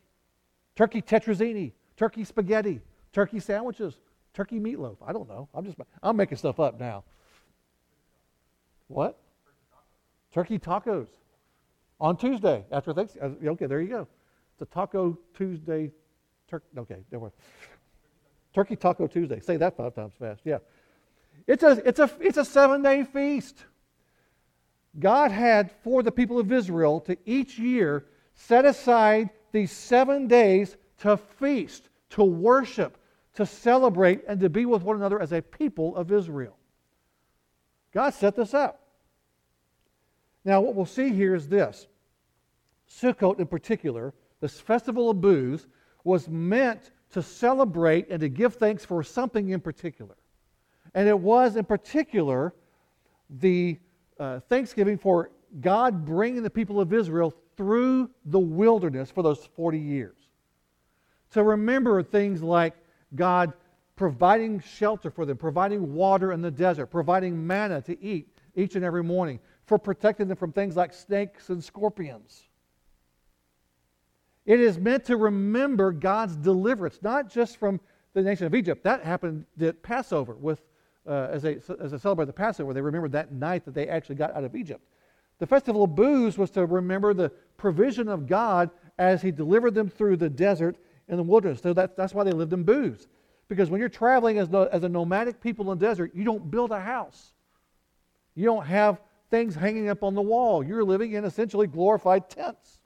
turkey 0.74 1.02
tetrazzini, 1.02 1.72
turkey 1.96 2.24
spaghetti, 2.24 2.80
turkey 3.12 3.38
sandwiches, 3.38 4.00
turkey 4.34 4.58
meatloaf. 4.58 4.96
I 5.06 5.12
don't 5.12 5.28
know. 5.28 5.48
I'm 5.54 5.64
just 5.64 5.76
I'm 6.02 6.16
making 6.16 6.38
stuff 6.38 6.58
up 6.60 6.80
now. 6.80 7.04
What? 8.88 9.18
Turkey 10.32 10.58
tacos 10.58 11.08
on 12.00 12.16
Tuesday 12.16 12.64
after 12.72 12.92
Thanksgiving. 12.92 13.36
Uh, 13.46 13.50
okay, 13.50 13.66
there 13.66 13.80
you 13.80 13.88
go. 13.88 14.08
It's 14.54 14.62
a 14.62 14.74
Taco 14.74 15.18
Tuesday. 15.34 15.90
Tur- 16.48 16.62
okay, 16.76 16.98
there 17.10 17.20
we 17.20 17.30
Turkey 18.54 18.76
Taco 18.76 19.06
Tuesday. 19.06 19.40
Say 19.40 19.56
that 19.58 19.76
five 19.76 19.94
times 19.94 20.12
fast. 20.18 20.40
Yeah. 20.44 20.58
It's 21.46 21.62
a, 21.62 21.80
it's 21.86 21.98
a, 21.98 22.10
it's 22.20 22.36
a 22.36 22.44
seven 22.44 22.82
day 22.82 23.04
feast. 23.04 23.64
God 24.98 25.30
had 25.30 25.70
for 25.82 26.02
the 26.02 26.12
people 26.12 26.38
of 26.38 26.52
Israel 26.52 27.00
to 27.02 27.16
each 27.24 27.58
year 27.58 28.06
set 28.34 28.64
aside 28.64 29.30
these 29.52 29.72
seven 29.72 30.26
days 30.26 30.76
to 30.98 31.16
feast, 31.16 31.88
to 32.10 32.24
worship, 32.24 32.98
to 33.34 33.46
celebrate, 33.46 34.22
and 34.28 34.40
to 34.40 34.50
be 34.50 34.66
with 34.66 34.82
one 34.82 34.96
another 34.96 35.20
as 35.20 35.32
a 35.32 35.42
people 35.42 35.96
of 35.96 36.12
Israel. 36.12 36.56
God 37.92 38.10
set 38.14 38.36
this 38.36 38.54
up. 38.54 38.80
Now, 40.44 40.60
what 40.60 40.74
we'll 40.74 40.86
see 40.86 41.10
here 41.10 41.34
is 41.34 41.48
this 41.48 41.86
Sukkot, 42.88 43.38
in 43.38 43.46
particular, 43.46 44.12
this 44.40 44.60
festival 44.60 45.10
of 45.10 45.20
booths, 45.20 45.66
was 46.04 46.28
meant 46.28 46.90
to 47.12 47.22
celebrate 47.22 48.08
and 48.10 48.20
to 48.20 48.28
give 48.28 48.54
thanks 48.56 48.84
for 48.84 49.02
something 49.02 49.50
in 49.50 49.60
particular. 49.60 50.16
And 50.94 51.08
it 51.08 51.18
was, 51.18 51.56
in 51.56 51.64
particular, 51.64 52.54
the 53.30 53.78
uh, 54.22 54.38
thanksgiving 54.48 54.96
for 54.96 55.32
God 55.60 56.04
bringing 56.04 56.44
the 56.44 56.50
people 56.50 56.80
of 56.80 56.92
Israel 56.92 57.34
through 57.56 58.08
the 58.26 58.38
wilderness 58.38 59.10
for 59.10 59.22
those 59.22 59.44
40 59.56 59.78
years. 59.78 60.16
To 61.32 61.42
remember 61.42 62.02
things 62.04 62.40
like 62.40 62.74
God 63.16 63.52
providing 63.96 64.60
shelter 64.60 65.10
for 65.10 65.26
them, 65.26 65.36
providing 65.36 65.92
water 65.92 66.32
in 66.32 66.40
the 66.40 66.52
desert, 66.52 66.86
providing 66.86 67.44
manna 67.44 67.82
to 67.82 68.00
eat 68.00 68.28
each 68.54 68.76
and 68.76 68.84
every 68.84 69.02
morning, 69.02 69.40
for 69.66 69.76
protecting 69.76 70.28
them 70.28 70.36
from 70.36 70.52
things 70.52 70.76
like 70.76 70.92
snakes 70.92 71.48
and 71.50 71.62
scorpions. 71.62 72.44
It 74.46 74.60
is 74.60 74.78
meant 74.78 75.04
to 75.06 75.16
remember 75.16 75.90
God's 75.90 76.36
deliverance, 76.36 77.00
not 77.02 77.28
just 77.28 77.56
from 77.56 77.80
the 78.12 78.22
nation 78.22 78.46
of 78.46 78.54
Egypt. 78.54 78.84
That 78.84 79.02
happened 79.02 79.46
at 79.60 79.82
Passover 79.82 80.34
with, 80.34 80.62
uh, 81.06 81.28
as, 81.30 81.42
they, 81.42 81.58
as 81.80 81.90
they 81.90 81.98
celebrated 81.98 82.28
the 82.28 82.32
Passover, 82.34 82.72
they 82.72 82.80
remembered 82.80 83.12
that 83.12 83.32
night 83.32 83.64
that 83.64 83.74
they 83.74 83.88
actually 83.88 84.14
got 84.14 84.34
out 84.34 84.44
of 84.44 84.54
Egypt. 84.54 84.84
The 85.38 85.46
festival 85.46 85.84
of 85.84 85.94
booths 85.94 86.38
was 86.38 86.50
to 86.50 86.66
remember 86.66 87.14
the 87.14 87.30
provision 87.56 88.08
of 88.08 88.26
God 88.26 88.70
as 88.98 89.22
He 89.22 89.32
delivered 89.32 89.74
them 89.74 89.88
through 89.88 90.18
the 90.18 90.30
desert 90.30 90.76
and 91.08 91.18
the 91.18 91.22
wilderness. 91.22 91.60
So 91.60 91.72
that, 91.72 91.96
that's 91.96 92.14
why 92.14 92.24
they 92.24 92.30
lived 92.30 92.52
in 92.52 92.62
booths. 92.62 93.08
Because 93.48 93.68
when 93.68 93.80
you're 93.80 93.88
traveling 93.88 94.38
as, 94.38 94.48
no, 94.48 94.64
as 94.64 94.84
a 94.84 94.88
nomadic 94.88 95.40
people 95.40 95.70
in 95.72 95.78
the 95.78 95.86
desert, 95.86 96.12
you 96.14 96.24
don't 96.24 96.50
build 96.50 96.70
a 96.70 96.80
house. 96.80 97.34
You 98.34 98.44
don't 98.44 98.64
have 98.64 99.00
things 99.30 99.54
hanging 99.54 99.88
up 99.88 100.02
on 100.02 100.14
the 100.14 100.22
wall. 100.22 100.62
You're 100.62 100.84
living 100.84 101.12
in 101.12 101.24
essentially 101.24 101.66
glorified 101.66 102.30
tents. 102.30 102.78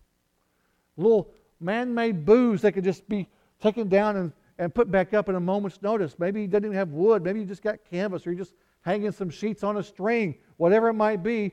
Little 0.97 1.31
man 1.61 1.95
made 1.95 2.25
booths 2.25 2.63
that 2.63 2.73
could 2.73 2.85
just 2.85 3.09
be 3.09 3.29
taken 3.61 3.89
down 3.89 4.17
and, 4.17 4.33
and 4.59 4.75
put 4.75 4.91
back 4.91 5.15
up 5.15 5.29
in 5.29 5.35
a 5.35 5.41
moment's 5.41 5.83
notice. 5.83 6.19
Maybe 6.19 6.41
he 6.43 6.47
doesn't 6.47 6.65
even 6.65 6.77
have 6.77 6.91
wood. 6.91 7.23
Maybe 7.23 7.41
you 7.41 7.47
just 7.47 7.63
got 7.63 7.79
canvas 7.91 8.27
or 8.27 8.33
you're 8.33 8.45
just 8.45 8.55
hanging 8.81 9.13
some 9.13 9.31
sheets 9.31 9.63
on 9.63 9.77
a 9.77 9.83
string, 9.83 10.37
whatever 10.57 10.89
it 10.89 10.95
might 10.95 11.23
be. 11.23 11.53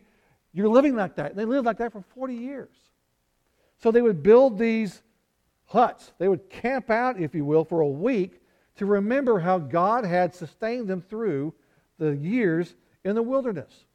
You're 0.54 0.70
living 0.70 0.96
like 0.96 1.16
that. 1.16 1.36
They 1.36 1.46
lived 1.46 1.66
like 1.66 1.78
that 1.80 1.92
for 1.92 2.02
40 2.16 2.36
years. 2.36 2.76
So 3.80 3.92
they 3.92 4.02
would 4.02 4.24
build 4.24 4.58
these 4.58 5.02
huts. 5.66 6.14
They 6.20 6.28
would 6.28 6.50
camp 6.50 6.90
out, 6.90 7.20
if 7.20 7.34
you 7.34 7.44
will, 7.44 7.66
for 7.66 7.82
a 7.82 7.88
week 7.88 8.40
to 8.78 8.86
remember 8.86 9.40
how 9.40 9.60
God 9.60 10.06
had 10.06 10.34
sustained 10.34 10.88
them 10.88 11.02
through 11.02 11.54
the 11.98 12.16
years 12.16 12.76
in 13.04 13.16
the 13.16 13.24
wilderness. 13.24 13.86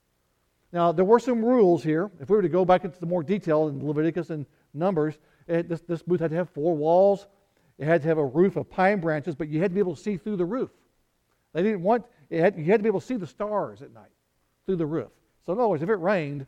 Now, 0.73 0.93
there 0.93 1.05
were 1.05 1.19
some 1.19 1.45
rules 1.45 1.83
here. 1.83 2.11
If 2.21 2.29
we 2.29 2.37
were 2.37 2.43
to 2.43 2.49
go 2.49 2.65
back 2.65 2.85
into 2.85 3.01
the 3.01 3.07
more 3.07 3.23
detail 3.23 3.69
in 3.69 3.85
Leviticus 3.87 4.31
and 4.31 4.45
Numbers, 4.75 5.19
it, 5.47 5.69
this, 5.69 5.81
this 5.81 6.03
booth 6.03 6.21
had 6.21 6.31
to 6.31 6.37
have 6.37 6.51
four 6.51 6.77
walls. 6.77 7.27
It 7.79 7.87
had 7.87 8.03
to 8.03 8.09
have 8.09 8.19
a 8.19 8.25
roof 8.25 8.57
of 8.57 8.69
pine 8.69 9.01
branches, 9.01 9.35
but 9.35 9.49
you 9.49 9.61
had 9.61 9.71
to 9.71 9.75
be 9.75 9.81
able 9.81 9.95
to 9.95 10.03
see 10.03 10.17
through 10.17 10.37
the 10.37 10.45
roof. 10.45 10.71
They 11.53 11.63
didn't 11.63 11.83
want, 11.83 12.05
had, 12.31 12.57
you 12.59 12.65
had 12.65 12.81
to 12.81 12.83
be 12.83 12.89
able 12.89 13.01
to 13.01 13.07
see 13.07 13.17
the 13.17 13.27
stars 13.27 13.83
at 13.83 13.93
night 13.93 14.11
through 14.67 14.77
the 14.77 14.87
roof. 14.87 15.11
So, 15.47 15.53
in 15.53 15.59
other 15.59 15.69
words, 15.69 15.83
if 15.83 15.89
it 15.89 15.95
rained, 15.95 16.47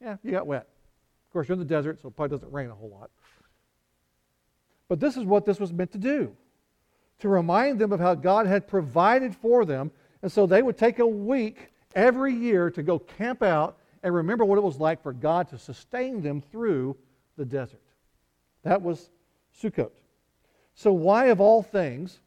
yeah, 0.00 0.16
you 0.22 0.30
got 0.30 0.46
wet. 0.46 0.68
Of 1.26 1.32
course, 1.32 1.48
you're 1.48 1.54
in 1.54 1.58
the 1.58 1.64
desert, 1.64 2.00
so 2.00 2.08
it 2.08 2.16
probably 2.16 2.36
doesn't 2.36 2.52
rain 2.52 2.70
a 2.70 2.74
whole 2.74 2.90
lot. 2.90 3.10
But 4.88 5.00
this 5.00 5.16
is 5.16 5.24
what 5.24 5.44
this 5.44 5.58
was 5.58 5.72
meant 5.72 5.92
to 5.92 5.98
do 5.98 6.36
to 7.18 7.28
remind 7.28 7.78
them 7.78 7.92
of 7.92 8.00
how 8.00 8.14
God 8.14 8.46
had 8.46 8.68
provided 8.68 9.34
for 9.34 9.64
them. 9.64 9.90
And 10.22 10.30
so 10.30 10.46
they 10.46 10.62
would 10.62 10.76
take 10.76 10.98
a 10.98 11.06
week 11.06 11.72
every 11.94 12.34
year 12.34 12.70
to 12.70 12.82
go 12.82 12.98
camp 12.98 13.42
out 13.42 13.78
and 14.02 14.14
remember 14.14 14.44
what 14.44 14.58
it 14.58 14.62
was 14.62 14.78
like 14.78 15.02
for 15.02 15.12
God 15.12 15.48
to 15.48 15.58
sustain 15.58 16.20
them 16.22 16.40
through 16.40 16.96
the 17.36 17.44
desert. 17.44 17.82
That 18.62 18.82
was 18.82 19.10
Sukkot. 19.60 19.90
So, 20.76 20.92
why 20.92 21.26
of 21.26 21.40
all 21.40 21.62
things, 21.62 22.20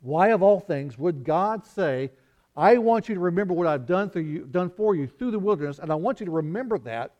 why 0.00 0.28
of 0.28 0.42
all 0.42 0.60
things 0.60 0.98
would 0.98 1.24
God 1.24 1.66
say, 1.66 2.10
I 2.56 2.78
want 2.78 3.08
you 3.08 3.14
to 3.14 3.20
remember 3.20 3.52
what 3.52 3.66
I've 3.66 3.86
done, 3.86 4.08
through 4.08 4.22
you, 4.22 4.46
done 4.46 4.70
for 4.70 4.96
you 4.96 5.06
through 5.06 5.30
the 5.30 5.38
wilderness, 5.38 5.78
and 5.78 5.92
I 5.92 5.94
want 5.94 6.20
you 6.20 6.26
to 6.26 6.32
remember 6.32 6.78
that 6.80 7.12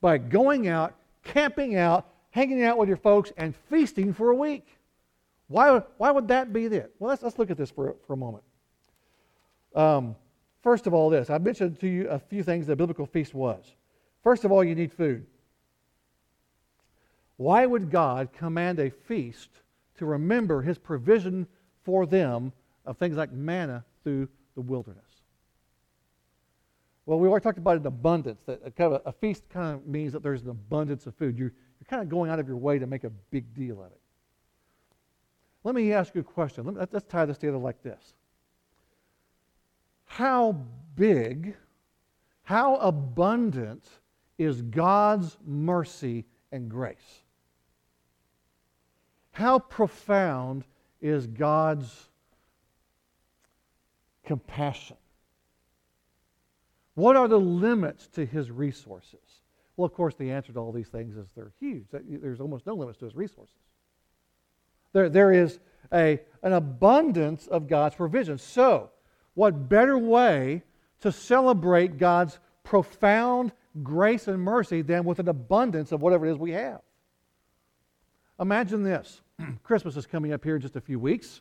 by 0.00 0.16
going 0.18 0.68
out, 0.68 0.94
camping 1.24 1.76
out, 1.76 2.06
hanging 2.30 2.62
out 2.62 2.78
with 2.78 2.88
your 2.88 2.96
folks, 2.96 3.32
and 3.36 3.56
feasting 3.68 4.12
for 4.12 4.30
a 4.30 4.36
week? 4.36 4.68
Why, 5.48 5.82
why 5.96 6.12
would 6.12 6.28
that 6.28 6.52
be 6.52 6.66
it? 6.66 6.94
Well, 7.00 7.10
let's, 7.10 7.22
let's 7.24 7.36
look 7.36 7.50
at 7.50 7.56
this 7.56 7.70
for, 7.70 7.96
for 8.06 8.12
a 8.12 8.16
moment. 8.16 8.44
Um, 9.74 10.14
first 10.62 10.86
of 10.86 10.94
all, 10.94 11.10
this. 11.10 11.28
I 11.28 11.38
mentioned 11.38 11.80
to 11.80 11.88
you 11.88 12.08
a 12.08 12.20
few 12.20 12.44
things 12.44 12.68
that 12.68 12.74
a 12.74 12.76
biblical 12.76 13.06
feast 13.06 13.34
was. 13.34 13.64
First 14.22 14.44
of 14.44 14.52
all, 14.52 14.62
you 14.62 14.76
need 14.76 14.92
food. 14.92 15.26
Why 17.36 17.66
would 17.66 17.90
God 17.90 18.32
command 18.32 18.78
a 18.78 18.90
feast 18.90 19.48
to 19.98 20.06
remember 20.06 20.62
his 20.62 20.78
provision 20.78 21.46
for 21.84 22.06
them 22.06 22.52
of 22.84 22.96
things 22.96 23.16
like 23.16 23.32
manna 23.32 23.84
through 24.02 24.28
the 24.54 24.60
wilderness? 24.60 25.04
Well, 27.06 27.18
we 27.18 27.28
already 27.28 27.42
talked 27.42 27.58
about 27.58 27.78
an 27.78 27.86
abundance. 27.86 28.42
That 28.46 28.60
a, 28.64 28.70
kind 28.70 28.92
of 28.92 29.00
a, 29.04 29.08
a 29.08 29.12
feast 29.12 29.48
kind 29.48 29.74
of 29.74 29.86
means 29.86 30.12
that 30.12 30.22
there's 30.22 30.42
an 30.42 30.50
abundance 30.50 31.06
of 31.06 31.14
food. 31.14 31.38
You're, 31.38 31.52
you're 31.80 31.88
kind 31.88 32.02
of 32.02 32.08
going 32.08 32.30
out 32.30 32.38
of 32.38 32.46
your 32.46 32.58
way 32.58 32.78
to 32.78 32.86
make 32.86 33.04
a 33.04 33.10
big 33.30 33.54
deal 33.54 33.82
of 33.82 33.92
it. 33.92 34.00
Let 35.64 35.74
me 35.74 35.92
ask 35.92 36.14
you 36.14 36.20
a 36.20 36.24
question. 36.24 36.64
Let 36.64 36.74
me, 36.74 36.82
let's 36.92 37.06
tie 37.06 37.24
this 37.24 37.38
together 37.38 37.58
like 37.58 37.82
this. 37.82 38.14
How 40.04 40.56
big, 40.96 41.56
how 42.42 42.76
abundant 42.76 43.84
is 44.38 44.62
God's 44.62 45.36
mercy 45.46 46.24
and 46.52 46.68
grace? 46.68 47.22
How 49.38 49.60
profound 49.60 50.64
is 51.00 51.28
God's 51.28 52.08
compassion? 54.26 54.96
What 56.96 57.14
are 57.14 57.28
the 57.28 57.38
limits 57.38 58.08
to 58.14 58.26
his 58.26 58.50
resources? 58.50 59.20
Well, 59.76 59.86
of 59.86 59.94
course, 59.94 60.16
the 60.16 60.32
answer 60.32 60.52
to 60.52 60.58
all 60.58 60.72
these 60.72 60.88
things 60.88 61.16
is 61.16 61.28
they're 61.36 61.52
huge. 61.60 61.84
There's 61.92 62.40
almost 62.40 62.66
no 62.66 62.74
limits 62.74 62.98
to 62.98 63.04
his 63.04 63.14
resources. 63.14 63.54
There, 64.92 65.08
there 65.08 65.32
is 65.32 65.60
a, 65.92 66.18
an 66.42 66.54
abundance 66.54 67.46
of 67.46 67.68
God's 67.68 67.94
provision. 67.94 68.38
So, 68.38 68.90
what 69.34 69.68
better 69.68 69.96
way 69.96 70.64
to 71.02 71.12
celebrate 71.12 71.96
God's 71.96 72.40
profound 72.64 73.52
grace 73.84 74.26
and 74.26 74.42
mercy 74.42 74.82
than 74.82 75.04
with 75.04 75.20
an 75.20 75.28
abundance 75.28 75.92
of 75.92 76.02
whatever 76.02 76.26
it 76.26 76.32
is 76.32 76.38
we 76.38 76.50
have? 76.50 76.80
Imagine 78.40 78.82
this 78.82 79.22
Christmas 79.62 79.96
is 79.96 80.06
coming 80.06 80.32
up 80.32 80.44
here 80.44 80.56
in 80.56 80.62
just 80.62 80.76
a 80.76 80.80
few 80.80 80.98
weeks. 80.98 81.40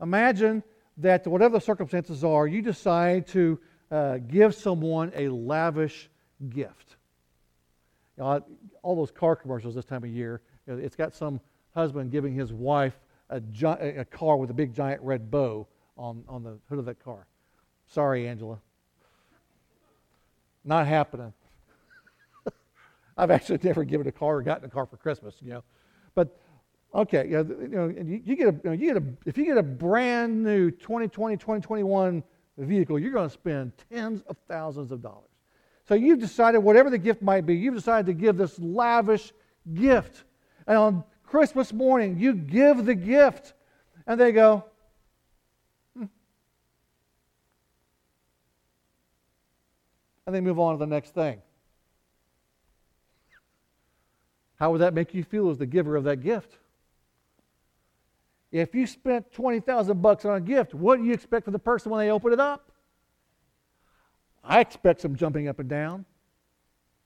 Imagine 0.00 0.62
that, 0.98 1.26
whatever 1.26 1.54
the 1.58 1.60
circumstances 1.60 2.24
are, 2.24 2.46
you 2.46 2.62
decide 2.62 3.26
to 3.28 3.58
uh, 3.90 4.18
give 4.18 4.54
someone 4.54 5.12
a 5.14 5.28
lavish 5.28 6.08
gift. 6.48 6.96
You 8.16 8.24
know, 8.24 8.44
all 8.82 8.96
those 8.96 9.10
car 9.10 9.36
commercials 9.36 9.74
this 9.74 9.84
time 9.84 10.04
of 10.04 10.10
year, 10.10 10.42
it's 10.66 10.96
got 10.96 11.14
some 11.14 11.40
husband 11.74 12.10
giving 12.10 12.34
his 12.34 12.52
wife 12.52 12.98
a, 13.28 13.40
gi- 13.40 13.66
a 13.66 14.04
car 14.04 14.36
with 14.36 14.50
a 14.50 14.54
big 14.54 14.74
giant 14.74 15.00
red 15.02 15.30
bow 15.30 15.66
on, 15.96 16.24
on 16.28 16.42
the 16.42 16.58
hood 16.68 16.78
of 16.78 16.84
that 16.86 17.02
car. 17.02 17.26
Sorry, 17.86 18.28
Angela. 18.28 18.58
Not 20.64 20.86
happening. 20.86 21.32
I've 23.16 23.30
actually 23.30 23.60
never 23.62 23.84
given 23.84 24.06
a 24.06 24.12
car 24.12 24.36
or 24.36 24.42
gotten 24.42 24.64
a 24.64 24.68
car 24.68 24.86
for 24.86 24.96
Christmas, 24.96 25.36
you 25.40 25.50
know. 25.50 25.64
But 26.14 26.36
okay, 26.94 27.24
know, 27.24 27.42
you, 27.60 27.68
know, 27.68 27.94
you 27.96 28.36
get 28.36 28.48
a, 28.48 28.52
you, 28.52 28.60
know, 28.64 28.72
you 28.72 28.92
get 28.92 28.96
a, 28.96 29.04
if 29.26 29.38
you 29.38 29.44
get 29.44 29.58
a 29.58 29.62
brand 29.62 30.42
new 30.42 30.70
2020, 30.70 31.36
2021 31.36 32.22
vehicle, 32.58 32.98
you're 32.98 33.12
going 33.12 33.28
to 33.28 33.32
spend 33.32 33.72
tens 33.90 34.22
of 34.22 34.36
thousands 34.48 34.90
of 34.90 35.02
dollars. 35.02 35.28
So 35.88 35.94
you've 35.94 36.20
decided, 36.20 36.58
whatever 36.58 36.90
the 36.90 36.98
gift 36.98 37.22
might 37.22 37.46
be, 37.46 37.54
you've 37.56 37.74
decided 37.74 38.06
to 38.06 38.12
give 38.12 38.36
this 38.36 38.58
lavish 38.58 39.32
gift. 39.74 40.24
And 40.66 40.76
on 40.76 41.04
Christmas 41.24 41.72
morning, 41.72 42.18
you 42.18 42.32
give 42.32 42.84
the 42.84 42.94
gift, 42.94 43.54
and 44.06 44.20
they 44.20 44.32
go, 44.32 44.64
hmm. 45.96 46.04
and 50.26 50.34
they 50.34 50.40
move 50.40 50.58
on 50.58 50.74
to 50.74 50.78
the 50.78 50.86
next 50.86 51.14
thing. 51.14 51.40
How 54.60 54.70
would 54.72 54.82
that 54.82 54.92
make 54.92 55.14
you 55.14 55.24
feel 55.24 55.50
as 55.50 55.58
the 55.58 55.66
giver 55.66 55.96
of 55.96 56.04
that 56.04 56.22
gift? 56.22 56.58
If 58.52 58.74
you 58.74 58.86
spent 58.86 59.32
20,000 59.32 60.02
bucks 60.02 60.24
on 60.24 60.36
a 60.36 60.40
gift, 60.40 60.74
what 60.74 60.98
do 60.98 61.04
you 61.04 61.12
expect 61.12 61.44
from 61.44 61.52
the 61.52 61.58
person 61.58 61.90
when 61.90 62.04
they 62.04 62.10
open 62.10 62.32
it 62.32 62.40
up? 62.40 62.72
I 64.42 64.60
expect 64.60 65.00
some 65.00 65.14
jumping 65.14 65.48
up 65.48 65.58
and 65.58 65.68
down. 65.68 66.04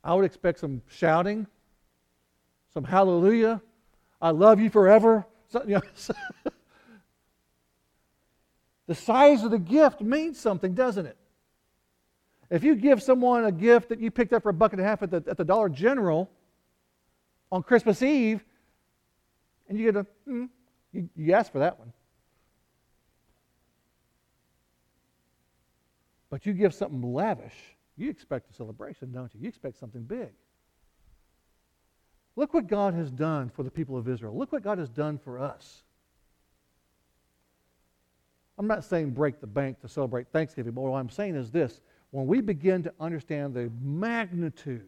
I 0.03 0.15
would 0.15 0.25
expect 0.25 0.61
some 0.61 0.83
shouting, 0.89 1.47
some 2.73 2.85
hallelujah, 2.85 3.61
I 4.21 4.31
love 4.31 4.61
you 4.61 4.71
forever. 4.71 5.27
You 5.67 5.75
know, 5.75 5.83
the 8.87 8.95
size 8.95 9.45
of 9.45 9.51
the 9.51 9.59
gift 9.59 10.01
means 10.01 10.39
something, 10.39 10.75
doesn't 10.75 11.07
it? 11.07 11.17
If 12.51 12.65
you 12.65 12.75
give 12.75 13.03
someone 13.03 13.45
a 13.45 13.53
gift 13.53 13.89
that 13.91 14.01
you 14.01 14.11
picked 14.11 14.33
up 14.33 14.43
for 14.43 14.51
a 14.51 14.55
buck 14.55 14.73
and 14.73 14.81
a 14.81 14.85
half 14.85 15.03
at 15.03 15.11
the, 15.11 15.23
at 15.29 15.37
the 15.37 15.45
Dollar 15.45 15.69
General, 15.69 16.31
on 17.51 17.63
Christmas 17.63 18.03
Eve, 18.03 18.45
and 19.69 19.79
you 19.79 19.93
get 19.93 19.97
a, 19.97 20.07
mm, 20.29 20.49
you, 20.95 21.09
you 21.17 21.33
ask 21.35 21.53
for 21.53 21.59
that 21.59 21.79
one. 21.79 21.93
But 26.31 26.47
you 26.47 26.53
give 26.53 26.75
something 26.75 27.03
lavish, 27.03 27.55
you 27.97 28.11
expect 28.11 28.51
a 28.51 28.55
celebration, 28.55 29.13
don't 29.13 29.33
you? 29.35 29.41
You 29.43 29.49
expect 29.49 29.79
something 29.79 30.03
big. 30.03 30.31
Look 32.37 32.55
what 32.55 32.67
God 32.67 32.95
has 32.95 33.11
done 33.11 33.49
for 33.51 33.63
the 33.63 33.71
people 33.71 33.97
of 33.97 34.09
Israel. 34.09 34.37
Look 34.37 34.53
what 34.53 34.63
God 34.63 34.79
has 34.79 34.89
done 34.89 35.19
for 35.19 35.39
us. 35.39 35.83
I'm 38.59 38.67
not 38.67 38.85
saying 38.85 39.11
break 39.11 39.41
the 39.41 39.47
bank 39.47 39.81
to 39.81 39.89
celebrate 39.89 40.29
Thanksgiving, 40.29 40.73
but 40.73 40.83
what 40.83 40.97
I'm 40.97 41.11
saying 41.11 41.37
is 41.37 41.51
this 41.51 41.81
when 42.11 42.27
we 42.27 42.41
begin 42.41 42.83
to 42.85 42.93
understand 43.01 43.55
the 43.55 43.71
magnitude, 43.83 44.87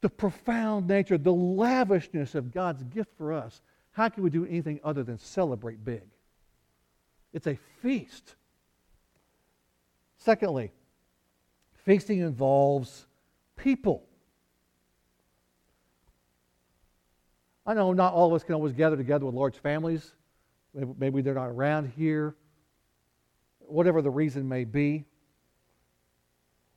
the 0.00 0.08
profound 0.08 0.86
nature, 0.86 1.18
the 1.18 1.32
lavishness 1.32 2.34
of 2.34 2.52
God's 2.52 2.84
gift 2.84 3.10
for 3.16 3.32
us, 3.32 3.60
how 3.94 4.08
can 4.08 4.24
we 4.24 4.30
do 4.30 4.44
anything 4.44 4.80
other 4.82 5.04
than 5.04 5.18
celebrate 5.18 5.84
big? 5.84 6.02
It's 7.32 7.46
a 7.46 7.56
feast. 7.80 8.34
Secondly, 10.18 10.72
feasting 11.84 12.18
involves 12.18 13.06
people. 13.56 14.04
I 17.64 17.74
know 17.74 17.92
not 17.92 18.12
all 18.14 18.26
of 18.26 18.34
us 18.34 18.42
can 18.42 18.56
always 18.56 18.72
gather 18.72 18.96
together 18.96 19.26
with 19.26 19.34
large 19.34 19.58
families. 19.58 20.12
Maybe 20.74 21.22
they're 21.22 21.34
not 21.34 21.50
around 21.50 21.92
here, 21.96 22.34
whatever 23.60 24.02
the 24.02 24.10
reason 24.10 24.48
may 24.48 24.64
be. 24.64 25.04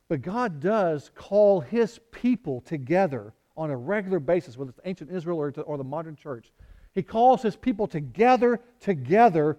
But 0.08 0.22
God 0.22 0.60
does 0.60 1.10
call 1.16 1.60
His 1.60 1.98
people 2.12 2.60
together 2.60 3.34
on 3.56 3.70
a 3.70 3.76
regular 3.76 4.20
basis, 4.20 4.56
whether 4.56 4.70
it's 4.70 4.80
ancient 4.84 5.10
Israel 5.10 5.38
or, 5.38 5.52
or 5.66 5.76
the 5.76 5.84
modern 5.84 6.14
church. 6.14 6.52
He 6.98 7.02
calls 7.04 7.42
His 7.42 7.54
people 7.54 7.86
to 7.86 8.00
gather 8.00 8.58
together 8.80 9.56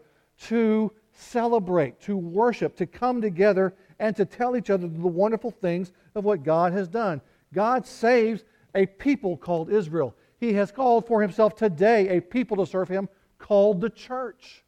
to 0.47 0.91
celebrate, 1.13 1.97
to 2.01 2.17
worship, 2.17 2.75
to 2.75 2.85
come 2.85 3.21
together 3.21 3.73
and 3.97 4.13
to 4.17 4.25
tell 4.25 4.57
each 4.57 4.69
other 4.69 4.89
the 4.89 5.07
wonderful 5.07 5.49
things 5.49 5.93
of 6.15 6.25
what 6.25 6.43
God 6.43 6.73
has 6.73 6.89
done. 6.89 7.21
God 7.53 7.87
saves 7.87 8.43
a 8.75 8.85
people 8.85 9.37
called 9.37 9.71
Israel. 9.71 10.13
He 10.37 10.51
has 10.55 10.69
called 10.69 11.07
for 11.07 11.21
himself 11.21 11.55
today 11.55 12.17
a 12.17 12.21
people 12.21 12.57
to 12.57 12.65
serve 12.65 12.89
him 12.89 13.07
called 13.37 13.79
the 13.79 13.89
church. 13.89 14.65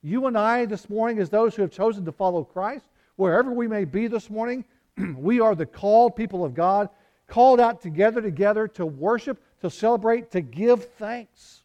You 0.00 0.24
and 0.24 0.38
I 0.38 0.64
this 0.64 0.88
morning, 0.88 1.18
as 1.18 1.28
those 1.28 1.54
who 1.54 1.60
have 1.60 1.72
chosen 1.72 2.06
to 2.06 2.12
follow 2.12 2.42
Christ, 2.42 2.86
wherever 3.16 3.52
we 3.52 3.68
may 3.68 3.84
be 3.84 4.06
this 4.06 4.30
morning, 4.30 4.64
we 5.14 5.40
are 5.40 5.54
the 5.54 5.66
called 5.66 6.16
people 6.16 6.42
of 6.42 6.54
God, 6.54 6.88
called 7.26 7.60
out 7.60 7.82
together 7.82 8.22
together 8.22 8.66
to 8.68 8.86
worship, 8.86 9.42
to 9.60 9.68
celebrate, 9.68 10.30
to 10.30 10.40
give 10.40 10.86
thanks, 10.94 11.63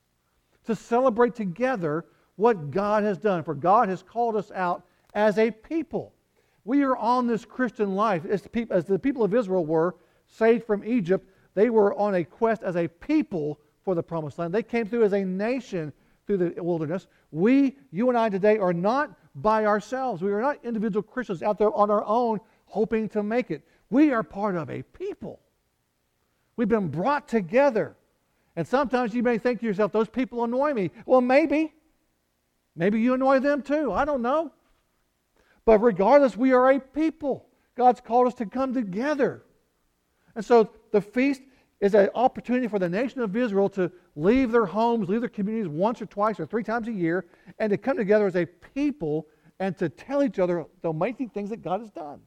to 0.70 0.76
celebrate 0.76 1.36
together 1.36 2.06
what 2.36 2.72
God 2.72 3.04
has 3.04 3.18
done. 3.18 3.44
For 3.44 3.54
God 3.54 3.90
has 3.90 4.04
called 4.04 4.36
us 4.36 4.52
out 4.52 4.86
as 5.14 5.38
a 5.38 5.52
people. 5.52 6.14
We 6.64 6.84
are 6.84 6.96
on 6.96 7.28
this 7.28 7.44
Christian 7.44 7.96
life 7.96 8.26
as 8.26 8.44
the, 8.44 8.50
people, 8.50 8.78
as 8.78 8.86
the 8.86 9.00
people 9.00 9.24
of 9.24 9.34
Israel 9.34 9.66
were 9.66 9.96
saved 10.28 10.66
from 10.66 10.86
Egypt. 10.86 11.28
They 11.56 11.70
were 11.70 11.96
on 11.96 12.16
a 12.16 12.24
quest 12.24 12.62
as 12.62 12.76
a 12.76 12.88
people 12.88 13.60
for 13.84 13.96
the 13.96 14.04
promised 14.04 14.38
land. 14.38 14.54
They 14.54 14.64
came 14.64 14.86
through 14.86 15.04
as 15.04 15.14
a 15.14 15.26
nation 15.26 15.92
through 16.28 16.38
the 16.38 16.64
wilderness. 16.64 17.08
We, 17.32 17.76
you 17.92 18.10
and 18.10 18.18
I 18.18 18.30
today, 18.30 18.60
are 18.60 18.74
not 18.74 19.12
by 19.36 19.66
ourselves. 19.66 20.22
We 20.22 20.32
are 20.32 20.42
not 20.42 20.64
individual 20.64 21.02
Christians 21.02 21.42
out 21.42 21.58
there 21.58 21.74
on 21.74 21.90
our 21.90 22.06
own 22.06 22.40
hoping 22.66 23.10
to 23.10 23.24
make 23.24 23.50
it. 23.50 23.64
We 23.90 24.12
are 24.12 24.22
part 24.22 24.56
of 24.56 24.70
a 24.70 24.84
people. 24.84 25.40
We've 26.56 26.68
been 26.68 26.90
brought 26.90 27.28
together. 27.28 27.96
And 28.56 28.68
sometimes 28.68 29.14
you 29.14 29.24
may 29.24 29.38
think 29.38 29.60
to 29.60 29.66
yourself, 29.66 29.92
those 29.92 30.10
people 30.10 30.44
annoy 30.44 30.74
me. 30.74 30.92
Well, 31.06 31.22
maybe. 31.22 31.74
Maybe 32.76 33.00
you 33.00 33.14
annoy 33.14 33.40
them 33.40 33.62
too. 33.62 33.92
I 33.92 34.06
don't 34.06 34.22
know. 34.22 34.52
But 35.66 35.80
regardless, 35.80 36.36
we 36.36 36.52
are 36.54 36.72
a 36.72 36.80
people. 36.80 37.46
God's 37.76 38.02
called 38.02 38.28
us 38.28 38.34
to 38.36 38.46
come 38.46 38.74
together. 38.74 39.44
And 40.36 40.44
so 40.44 40.70
the 40.92 41.02
feast 41.02 41.42
is 41.80 41.94
an 41.94 42.10
opportunity 42.16 42.68
for 42.68 42.80
the 42.80 42.90
nation 42.90 43.22
of 43.22 43.36
Israel 43.36 43.70
to 43.70 43.92
leave 44.16 44.52
their 44.52 44.66
homes, 44.66 45.08
leave 45.08 45.22
their 45.22 45.30
communities 45.30 45.70
once 45.70 46.02
or 46.02 46.06
twice 46.06 46.40
or 46.40 46.46
three 46.46 46.64
times 46.64 46.88
a 46.88 46.92
year, 46.92 47.26
and 47.60 47.70
to 47.70 47.78
come 47.78 47.98
together 47.98 48.28
as 48.28 48.36
a 48.36 48.46
people 48.46 49.28
and 49.60 49.78
to 49.78 49.90
tell 49.90 50.24
each 50.24 50.40
other 50.40 50.66
the 50.82 50.90
amazing 50.90 51.30
things 51.30 51.50
that 51.50 51.62
God 51.62 51.80
has 51.80 51.90
done. 51.90 52.22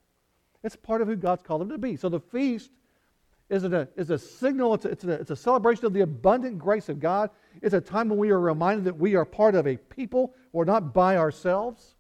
It's 0.63 0.77
part 0.77 1.03
of 1.03 1.09
who 1.09 1.17
God's 1.17 1.43
called 1.43 1.61
them 1.63 1.71
to 1.71 1.79
be. 1.79 1.97
So 1.97 2.09
the 2.09 2.21
feast 2.21 2.71
is 3.49 3.65
it 3.65 3.73
a, 3.73 3.89
is 3.97 4.11
a 4.11 4.19
signal, 4.19 4.75
it's 4.75 4.85
a, 4.85 4.89
it's, 4.89 5.05
a, 5.05 5.13
it's 5.13 5.31
a 5.31 5.37
celebration 5.37 5.85
of 5.85 5.93
the 5.93 6.01
abundant 6.01 6.59
grace 6.59 6.89
of 6.89 7.01
God. 7.01 7.31
It's 7.61 7.75
a 7.75 7.81
time 7.81 8.09
when 8.09 8.19
we 8.19 8.31
are 8.31 8.41
reminded 8.41 8.85
that 8.87 8.97
we 8.97 9.15
are 9.15 9.25
part 9.25 9.55
of 9.55 9.67
a 9.67 9.77
people. 9.77 10.35
We're 10.53 10.65
not 10.65 10.95
by 10.95 11.17
ourselves. 11.17 11.95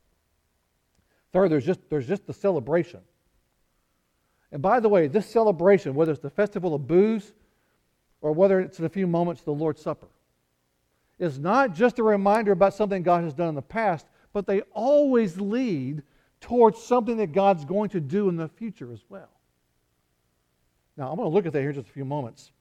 Third, 1.33 1.51
there's 1.51 1.67
just, 1.67 1.81
there's 1.91 2.07
just 2.07 2.27
the 2.27 2.33
celebration. 2.33 3.01
And 4.51 4.61
by 4.61 4.81
the 4.81 4.89
way, 4.89 5.09
this 5.09 5.27
celebration, 5.27 5.95
whether 5.95 6.13
it's 6.13 6.21
the 6.21 6.31
festival 6.31 6.75
of 6.75 6.87
booths 6.87 7.33
or 8.21 8.33
whether 8.33 8.61
it's 8.61 8.79
in 8.79 8.85
a 8.85 8.91
few 8.91 9.07
moments 9.07 9.43
the 9.43 9.51
Lord's 9.51 9.81
Supper, 9.81 10.09
is 11.19 11.39
not 11.39 11.75
just 11.75 11.99
a 11.99 12.03
reminder 12.03 12.53
about 12.53 12.75
something 12.75 13.03
God 13.03 13.25
has 13.25 13.35
done 13.35 13.49
in 13.49 13.55
the 13.55 13.63
past, 13.63 14.07
but 14.33 14.47
they 14.47 14.61
always 14.73 15.39
lead 15.39 16.03
towards 16.41 16.83
something 16.83 17.17
that 17.19 17.33
God's 17.33 17.65
going 17.65 17.91
to 17.91 18.01
do 18.01 18.29
in 18.29 18.37
the 18.37 18.49
future 18.49 18.93
as 18.93 19.05
well. 19.09 19.32
Now, 20.97 21.11
I'm 21.11 21.17
going 21.17 21.29
to 21.29 21.35
look 21.35 21.47
at 21.47 21.53
that 21.53 21.61
here 21.61 21.71
in 21.71 21.75
just 21.75 21.89
a 21.89 21.93
few 21.93 22.05
moments. 22.05 22.53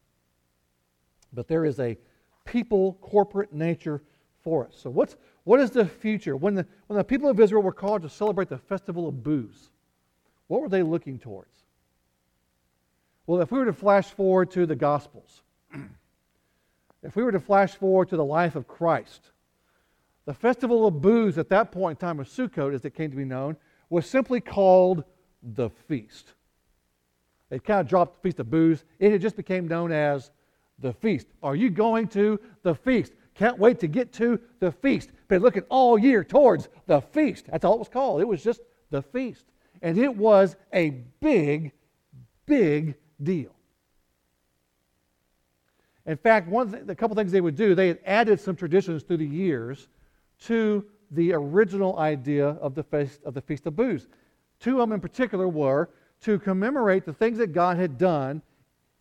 But 1.34 1.48
there 1.48 1.66
is 1.66 1.80
a 1.80 1.98
people 2.46 2.98
corporate 3.02 3.54
nature 3.54 4.02
for 4.44 4.66
us. 4.66 4.74
So, 4.76 4.90
what's, 4.90 5.18
what 5.44 5.60
is 5.60 5.72
the 5.72 5.86
future? 5.86 6.36
When 6.36 6.56
the, 6.56 6.66
when 6.88 6.98
the 6.98 7.04
people 7.04 7.30
of 7.30 7.40
Israel 7.40 7.64
were 7.64 7.72
called 7.72 8.02
to 8.04 8.10
celebrate 8.10 8.50
the 8.50 8.58
festival 8.58 9.08
of 9.08 9.24
booths, 9.24 9.70
what 10.48 10.62
were 10.62 10.70
they 10.70 10.84
looking 10.84 11.20
towards? 11.20 11.62
Well, 13.28 13.42
if 13.42 13.52
we 13.52 13.60
were 13.60 13.66
to 13.66 13.74
flash 13.74 14.08
forward 14.08 14.52
to 14.52 14.66
the 14.66 14.76
Gospels, 14.76 15.44
if 17.04 17.16
we 17.16 17.24
were 17.24 17.32
to 17.32 17.40
flash 17.40 17.76
forward 17.76 18.10
to 18.10 18.18
the 18.18 18.26
life 18.26 18.56
of 18.56 18.68
Christ, 18.68 19.32
the 20.26 20.34
festival 20.34 20.86
of 20.86 21.02
booths 21.02 21.38
at 21.38 21.50
that 21.50 21.72
point 21.72 22.02
in 22.02 22.08
time 22.08 22.20
of 22.20 22.28
Sukkot, 22.28 22.74
as 22.74 22.86
it 22.86 22.96
came 22.96 23.10
to 23.10 23.18
be 23.18 23.26
known, 23.26 23.58
was 23.90 24.06
simply 24.06 24.40
called 24.40 25.04
the 25.42 25.70
feast. 25.70 26.34
They 27.52 27.60
kind 27.60 27.82
of 27.82 27.88
dropped 27.88 28.16
the 28.16 28.30
feast 28.30 28.40
of 28.40 28.50
booths. 28.50 28.86
It 28.98 29.12
had 29.12 29.22
just 29.22 29.36
became 29.36 29.68
known 29.68 29.92
as 29.92 30.32
the 30.80 30.94
feast. 30.94 31.28
Are 31.44 31.56
you 31.56 31.70
going 31.70 32.08
to 32.08 32.40
the 32.64 32.74
feast? 32.74 33.12
Can't 33.36 33.60
wait 33.60 33.78
to 33.82 33.88
get 33.88 34.14
to 34.14 34.40
the 34.62 34.72
feast. 34.72 35.10
Been 35.28 35.42
looking 35.42 35.64
all 35.70 36.00
year 36.00 36.24
towards 36.24 36.70
the 36.88 37.02
feast. 37.02 37.48
That's 37.52 37.66
all 37.66 37.76
it 37.76 37.80
was 37.80 37.90
called. 37.90 38.22
It 38.22 38.28
was 38.28 38.42
just 38.42 38.62
the 38.90 39.02
feast. 39.02 39.46
And 39.82 39.98
it 39.98 40.16
was 40.16 40.56
a 40.74 40.92
big, 41.20 41.74
big 42.46 42.96
deal. 43.22 43.54
In 46.06 46.16
fact, 46.16 46.48
one 46.48 46.72
th- 46.72 46.84
a 46.88 46.96
couple 46.96 47.18
things 47.18 47.34
they 47.34 47.42
would 47.42 47.58
do, 47.58 47.76
they 47.76 47.90
had 47.90 48.00
added 48.06 48.40
some 48.40 48.56
traditions 48.56 49.04
through 49.04 49.18
the 49.18 49.26
years 49.26 49.90
to 50.46 50.86
the 51.12 51.34
original 51.34 52.00
idea 52.00 52.48
of 52.48 52.76
the 52.76 52.84
feast 52.84 53.20
of 53.26 53.34
the 53.34 53.42
feast 53.42 53.68
of 53.68 53.76
booths. 53.76 54.08
Two 54.62 54.82
of 54.82 54.88
them 54.88 54.94
in 54.94 55.02
particular 55.02 55.50
were 55.50 55.90
to 56.22 56.40
commemorate 56.40 57.06
the 57.06 57.14
things 57.14 57.38
that 57.38 57.54
God 57.54 57.78
had 57.78 57.98
done 57.98 58.42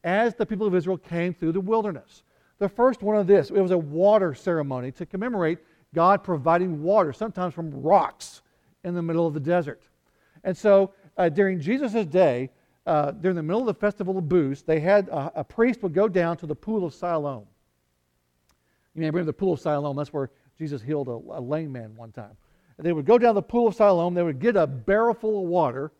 as 0.05 0.35
the 0.35 0.47
people 0.47 0.67
of 0.67 0.75
Israel 0.75 0.97
came 0.97 1.35
through 1.35 1.53
the 1.53 1.61
wilderness. 1.61 2.23
The 2.59 2.69
first 2.69 3.03
one 3.03 3.17
of 3.17 3.27
this, 3.27 3.51
it 3.51 3.61
was 3.61 3.71
a 3.71 3.79
water 3.79 4.35
ceremony 4.35 4.93
to 4.93 5.07
commemorate 5.07 5.59
God 5.95 6.23
providing 6.23 6.83
water, 6.83 7.13
sometimes 7.13 7.55
from 7.55 7.71
rocks 7.83 8.43
in 8.85 8.95
the 8.95 9.03
middle 9.03 9.27
of 9.27 9.35
the 9.35 9.41
desert. 9.41 9.83
And 10.45 10.57
so 10.57 10.93
uh, 11.17 11.29
during 11.29 11.61
Jesus' 11.61 12.07
day, 12.07 12.51
uh, 12.87 13.11
during 13.13 13.37
the 13.37 13.43
middle 13.43 13.61
of 13.61 13.67
the 13.67 13.75
festival 13.75 14.17
of 14.17 14.29
booths, 14.29 14.63
they 14.63 14.81
had 14.81 15.09
a, 15.09 15.41
a, 15.41 15.45
priest 15.45 15.83
would 15.83 15.93
go 15.93 16.09
down 16.09 16.37
to 16.39 16.47
the 16.47 16.55
pool 16.55 16.85
of 16.85 16.95
Siloam. 16.95 17.45
You 18.95 19.01
may 19.01 19.07
remember 19.07 19.27
the 19.27 19.33
pool 19.33 19.53
of 19.53 19.61
Siloam. 19.61 19.97
That's 19.97 20.13
where 20.13 20.31
Jesus 20.59 20.83
healed 20.83 21.09
a, 21.09 21.39
a 21.39 21.41
lame 21.41 21.73
man 21.73 21.95
one 21.95 22.11
time. 22.13 22.37
And 22.79 22.87
they 22.87 22.93
would 22.93 23.05
go 23.05 23.19
down 23.19 23.35
the 23.35 23.43
pool 23.43 23.69
of 23.69 23.75
Siloam. 23.75 24.15
They 24.15 24.23
would 24.23 24.41
get 24.41 24.57
a 24.57 24.67
barrel 24.67 25.15
full 25.15 25.43
of 25.43 25.49
water, 25.49 25.93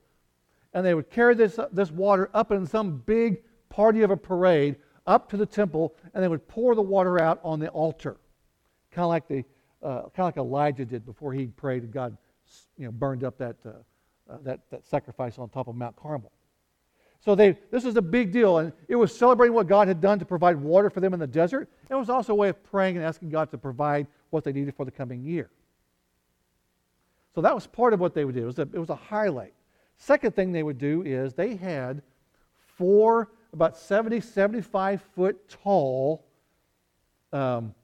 and 0.73 0.85
they 0.85 0.95
would 0.95 1.11
carry 1.11 1.35
this, 1.35 1.59
this 1.73 1.91
water 1.91 2.31
up 2.35 2.53
in 2.53 2.67
some 2.67 2.99
big 2.99 3.43
party 3.69 4.03
of 4.03 4.11
a 4.11 4.17
parade 4.17 4.77
up 5.07 5.29
to 5.31 5.37
the 5.37 5.47
temple, 5.47 5.95
and 6.15 6.23
they 6.23 6.29
would 6.29 6.47
pour 6.47 6.75
the 6.75 6.83
water 6.83 7.21
out 7.21 7.41
on 7.43 7.59
the 7.59 7.69
altar, 7.69 8.19
kind 8.91 9.05
of 9.05 9.09
like 9.09 9.27
the 9.29 9.45
uh, 9.83 10.03
kind 10.03 10.19
of 10.19 10.25
like 10.27 10.37
Elijah 10.37 10.85
did 10.85 11.07
before 11.07 11.33
he 11.33 11.47
prayed 11.47 11.83
and 11.83 11.93
God, 11.93 12.17
you 12.77 12.85
know, 12.85 12.93
burned 12.93 13.25
up 13.25 13.39
that, 13.39 13.57
uh, 13.65 13.71
uh, 14.31 14.37
that 14.43 14.61
that 14.71 14.87
sacrifice 14.87 15.39
on 15.39 15.49
top 15.49 15.69
of 15.69 15.75
Mount 15.75 15.97
Carmel. 15.97 16.31
So 17.21 17.35
they, 17.35 17.57
this 17.71 17.85
was 17.85 17.97
a 17.97 18.03
big 18.03 18.33
deal, 18.33 18.59
and 18.59 18.73
it 18.89 18.97
was 18.97 19.17
celebrating 19.17 19.55
what 19.55 19.67
God 19.67 19.89
had 19.89 20.01
done 20.01 20.19
to 20.19 20.25
provide 20.25 20.57
water 20.57 20.89
for 20.89 21.01
them 21.01 21.13
in 21.13 21.21
the 21.21 21.27
desert. 21.27 21.71
It 21.91 21.95
was 21.95 22.09
also 22.09 22.33
a 22.33 22.37
way 22.37 22.49
of 22.49 22.63
praying 22.65 22.97
and 22.97 23.05
asking 23.05 23.29
God 23.29 23.51
to 23.51 23.59
provide 23.59 24.07
what 24.31 24.45
they 24.45 24.53
needed 24.53 24.75
for 24.75 24.85
the 24.85 24.91
coming 24.91 25.23
year. 25.23 25.51
So 27.35 27.43
that 27.43 27.55
was 27.55 27.67
part 27.67 27.93
of 27.93 28.01
what 28.01 28.15
they 28.15 28.25
would 28.25 28.35
do. 28.35 28.43
It 28.43 28.47
was 28.47 28.59
a, 28.59 28.63
it 28.63 28.79
was 28.79 28.91
a 28.91 28.97
highlight. 28.97 29.55
Second 30.01 30.35
thing 30.35 30.51
they 30.51 30.63
would 30.63 30.79
do 30.79 31.03
is 31.03 31.35
they 31.35 31.55
had 31.55 32.01
four 32.79 33.31
about 33.53 33.77
70, 33.77 34.21
75 34.21 35.03
foot 35.15 35.49
tall, 35.49 36.25
um, 37.35 37.75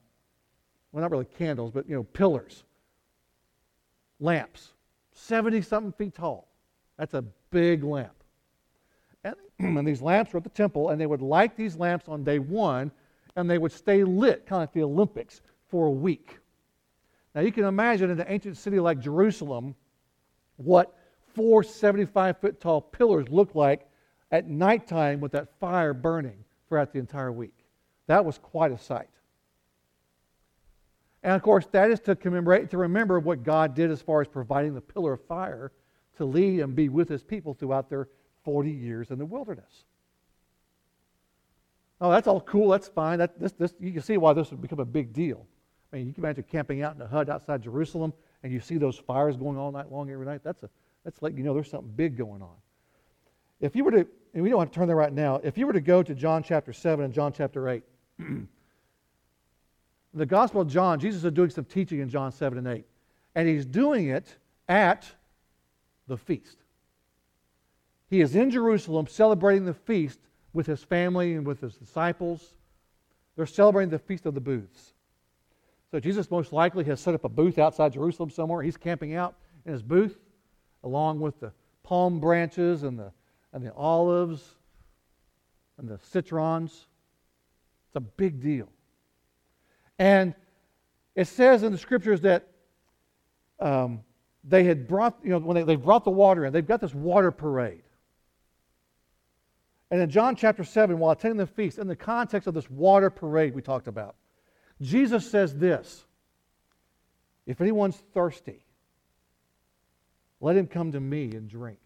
well, 0.91 1.01
not 1.01 1.11
really 1.11 1.25
candles, 1.25 1.71
but, 1.71 1.87
you 1.87 1.95
know, 1.95 2.03
pillars, 2.03 2.63
lamps, 4.19 4.73
70 5.11 5.61
something 5.61 5.91
feet 5.91 6.15
tall. 6.15 6.47
That's 6.97 7.13
a 7.13 7.21
big 7.51 7.83
lamp. 7.83 8.15
And, 9.23 9.35
and 9.77 9.87
these 9.87 10.01
lamps 10.01 10.33
were 10.33 10.37
at 10.37 10.43
the 10.43 10.49
temple, 10.49 10.89
and 10.89 10.99
they 10.99 11.05
would 11.05 11.21
light 11.21 11.55
these 11.55 11.75
lamps 11.75 12.07
on 12.07 12.23
day 12.23 12.39
one, 12.39 12.91
and 13.35 13.47
they 13.47 13.59
would 13.59 13.71
stay 13.71 14.03
lit, 14.03 14.47
kind 14.47 14.63
of 14.63 14.69
like 14.69 14.73
the 14.73 14.81
Olympics, 14.81 15.41
for 15.67 15.85
a 15.85 15.91
week. 15.91 16.39
Now, 17.35 17.41
you 17.41 17.51
can 17.51 17.65
imagine 17.65 18.09
in 18.09 18.19
an 18.19 18.25
ancient 18.27 18.57
city 18.57 18.79
like 18.79 18.99
Jerusalem 18.99 19.75
what 20.55 20.96
four 21.37 21.63
75 21.63 22.39
foot 22.39 22.59
tall 22.59 22.81
pillars 22.81 23.29
looked 23.29 23.55
like 23.55 23.87
at 24.31 24.49
nighttime 24.49 25.21
with 25.21 25.31
that 25.31 25.47
fire 25.59 25.93
burning 25.93 26.43
throughout 26.67 26.91
the 26.91 26.99
entire 26.99 27.31
week. 27.31 27.53
That 28.07 28.25
was 28.25 28.39
quite 28.39 28.71
a 28.71 28.77
sight. 28.77 29.07
And 31.23 31.33
of 31.33 31.41
course, 31.43 31.67
that 31.71 31.91
is 31.91 31.99
to 32.01 32.15
commemorate, 32.15 32.71
to 32.71 32.77
remember 32.77 33.19
what 33.19 33.43
God 33.43 33.75
did 33.75 33.91
as 33.91 34.01
far 34.01 34.21
as 34.21 34.27
providing 34.27 34.73
the 34.73 34.81
pillar 34.81 35.13
of 35.13 35.25
fire 35.25 35.71
to 36.17 36.25
lead 36.25 36.61
and 36.61 36.75
be 36.75 36.89
with 36.89 37.07
his 37.07 37.23
people 37.23 37.53
throughout 37.53 37.89
their 37.89 38.07
40 38.43 38.71
years 38.71 39.11
in 39.11 39.19
the 39.19 39.25
wilderness. 39.25 39.85
Oh, 42.01 42.11
that's 42.11 42.27
all 42.27 42.41
cool. 42.41 42.69
That's 42.69 42.87
fine. 42.87 43.19
That, 43.19 43.39
this, 43.39 43.51
this, 43.53 43.73
you 43.79 43.91
can 43.91 44.01
see 44.01 44.17
why 44.17 44.33
this 44.33 44.51
would 44.51 44.61
become 44.61 44.79
a 44.79 44.85
big 44.85 45.13
deal. 45.13 45.45
I 45.91 45.97
mean, 45.97 46.07
you 46.07 46.13
can 46.13 46.23
imagine 46.23 46.45
camping 46.49 46.81
out 46.81 46.95
in 46.95 47.01
a 47.01 47.07
hut 47.07 47.29
outside 47.29 47.61
Jerusalem 47.61 48.13
and 48.43 48.51
you 48.51 48.59
see 48.59 48.77
those 48.77 48.97
fires 48.97 49.35
going 49.35 49.57
all 49.57 49.71
night 49.71 49.91
long 49.91 50.09
every 50.09 50.25
night. 50.25 50.41
That's, 50.43 50.63
a, 50.63 50.69
that's 51.07 51.21
like, 51.21 51.37
you 51.37 51.43
know, 51.45 51.53
there's 51.53 51.71
something 51.71 51.93
big 51.95 52.17
going 52.17 52.41
on. 52.41 52.55
If 53.61 53.77
you 53.77 53.85
were 53.85 53.91
to, 53.91 54.07
and 54.33 54.43
we 54.43 54.49
don't 54.49 54.59
have 54.59 54.71
to 54.71 54.75
turn 54.75 54.87
there 54.87 54.97
right 54.97 55.13
now, 55.13 55.39
if 55.41 55.57
you 55.57 55.65
were 55.65 55.71
to 55.71 55.79
go 55.79 56.03
to 56.03 56.13
John 56.13 56.43
chapter 56.43 56.73
7 56.73 57.05
and 57.05 57.13
John 57.13 57.31
chapter 57.31 57.69
8, 57.69 57.81
the 60.13 60.25
Gospel 60.25 60.59
of 60.59 60.67
John, 60.67 60.99
Jesus 60.99 61.23
is 61.23 61.31
doing 61.31 61.49
some 61.49 61.63
teaching 61.63 61.99
in 62.01 62.09
John 62.09 62.33
7 62.33 62.57
and 62.57 62.67
8. 62.67 62.85
And 63.35 63.47
he's 63.47 63.65
doing 63.65 64.09
it 64.09 64.35
at 64.67 65.09
the 66.07 66.17
feast. 66.17 66.57
He 68.09 68.19
is 68.19 68.35
in 68.35 68.51
Jerusalem 68.51 69.07
celebrating 69.07 69.63
the 69.63 69.73
feast 69.73 70.19
with 70.51 70.67
his 70.67 70.83
family 70.83 71.35
and 71.35 71.47
with 71.47 71.61
his 71.61 71.75
disciples. 71.75 72.57
They're 73.37 73.45
celebrating 73.45 73.91
the 73.91 73.99
Feast 73.99 74.25
of 74.25 74.33
the 74.33 74.41
Booths. 74.41 74.91
So 75.89 76.01
Jesus 76.01 76.29
most 76.29 76.51
likely 76.51 76.83
has 76.83 76.99
set 76.99 77.13
up 77.13 77.23
a 77.23 77.29
booth 77.29 77.57
outside 77.59 77.93
Jerusalem 77.93 78.29
somewhere. 78.29 78.61
He's 78.61 78.75
camping 78.75 79.15
out 79.15 79.35
in 79.65 79.71
his 79.71 79.81
booth 79.81 80.17
along 80.87 81.19
with 81.19 81.39
the 81.41 81.51
palm 81.83 82.19
branches 82.19 82.83
and 82.83 82.97
the, 82.97 83.11
and 83.51 83.63
the 83.63 83.73
olives 83.73 84.55
and 85.77 85.87
the 85.87 85.99
citrons. 86.11 86.71
It's 87.87 87.95
a 87.95 87.99
big 87.99 88.41
deal. 88.41 88.69
And 89.99 90.33
it 91.13 91.27
says 91.27 91.63
in 91.63 91.71
the 91.71 91.77
scriptures 91.77 92.21
that 92.21 92.47
um, 93.59 94.01
they 94.43 94.63
had 94.63 94.87
brought, 94.87 95.17
you 95.23 95.31
know, 95.31 95.39
when 95.39 95.55
they, 95.55 95.63
they 95.63 95.75
brought 95.75 96.05
the 96.05 96.11
water 96.11 96.45
in, 96.45 96.53
they've 96.53 96.65
got 96.65 96.79
this 96.79 96.93
water 96.93 97.31
parade. 97.31 97.83
And 99.91 100.01
in 100.01 100.09
John 100.09 100.35
chapter 100.35 100.63
7, 100.63 100.97
while 100.99 101.11
attending 101.11 101.37
the 101.37 101.47
feast, 101.47 101.79
in 101.79 101.87
the 101.87 101.95
context 101.95 102.47
of 102.47 102.53
this 102.53 102.69
water 102.69 103.09
parade 103.09 103.53
we 103.53 103.61
talked 103.61 103.87
about, 103.87 104.15
Jesus 104.81 105.29
says 105.29 105.55
this 105.55 106.05
If 107.45 107.59
anyone's 107.59 107.97
thirsty, 108.13 108.61
let 110.39 110.55
him 110.55 110.67
come 110.67 110.91
to 110.91 110.99
me 110.99 111.31
and 111.31 111.49
drink. 111.49 111.79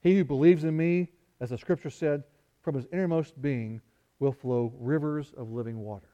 He 0.00 0.16
who 0.16 0.24
believes 0.24 0.64
in 0.64 0.76
me, 0.76 1.08
as 1.40 1.50
the 1.50 1.58
scripture 1.58 1.90
said, 1.90 2.24
from 2.62 2.74
his 2.74 2.86
innermost 2.92 3.40
being 3.40 3.80
will 4.18 4.32
flow 4.32 4.72
rivers 4.78 5.32
of 5.36 5.50
living 5.50 5.78
water. 5.78 6.08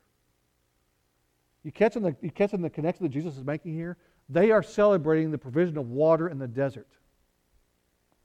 You 1.62 1.72
catching 1.72 2.02
the, 2.02 2.16
you 2.22 2.30
catching 2.30 2.62
the 2.62 2.70
connection 2.70 3.04
that 3.04 3.10
Jesus 3.10 3.36
is 3.36 3.44
making 3.44 3.74
here? 3.74 3.96
They 4.28 4.50
are 4.50 4.62
celebrating 4.62 5.30
the 5.30 5.38
provision 5.38 5.76
of 5.76 5.88
water 5.90 6.28
in 6.28 6.38
the 6.38 6.48
desert. 6.48 6.88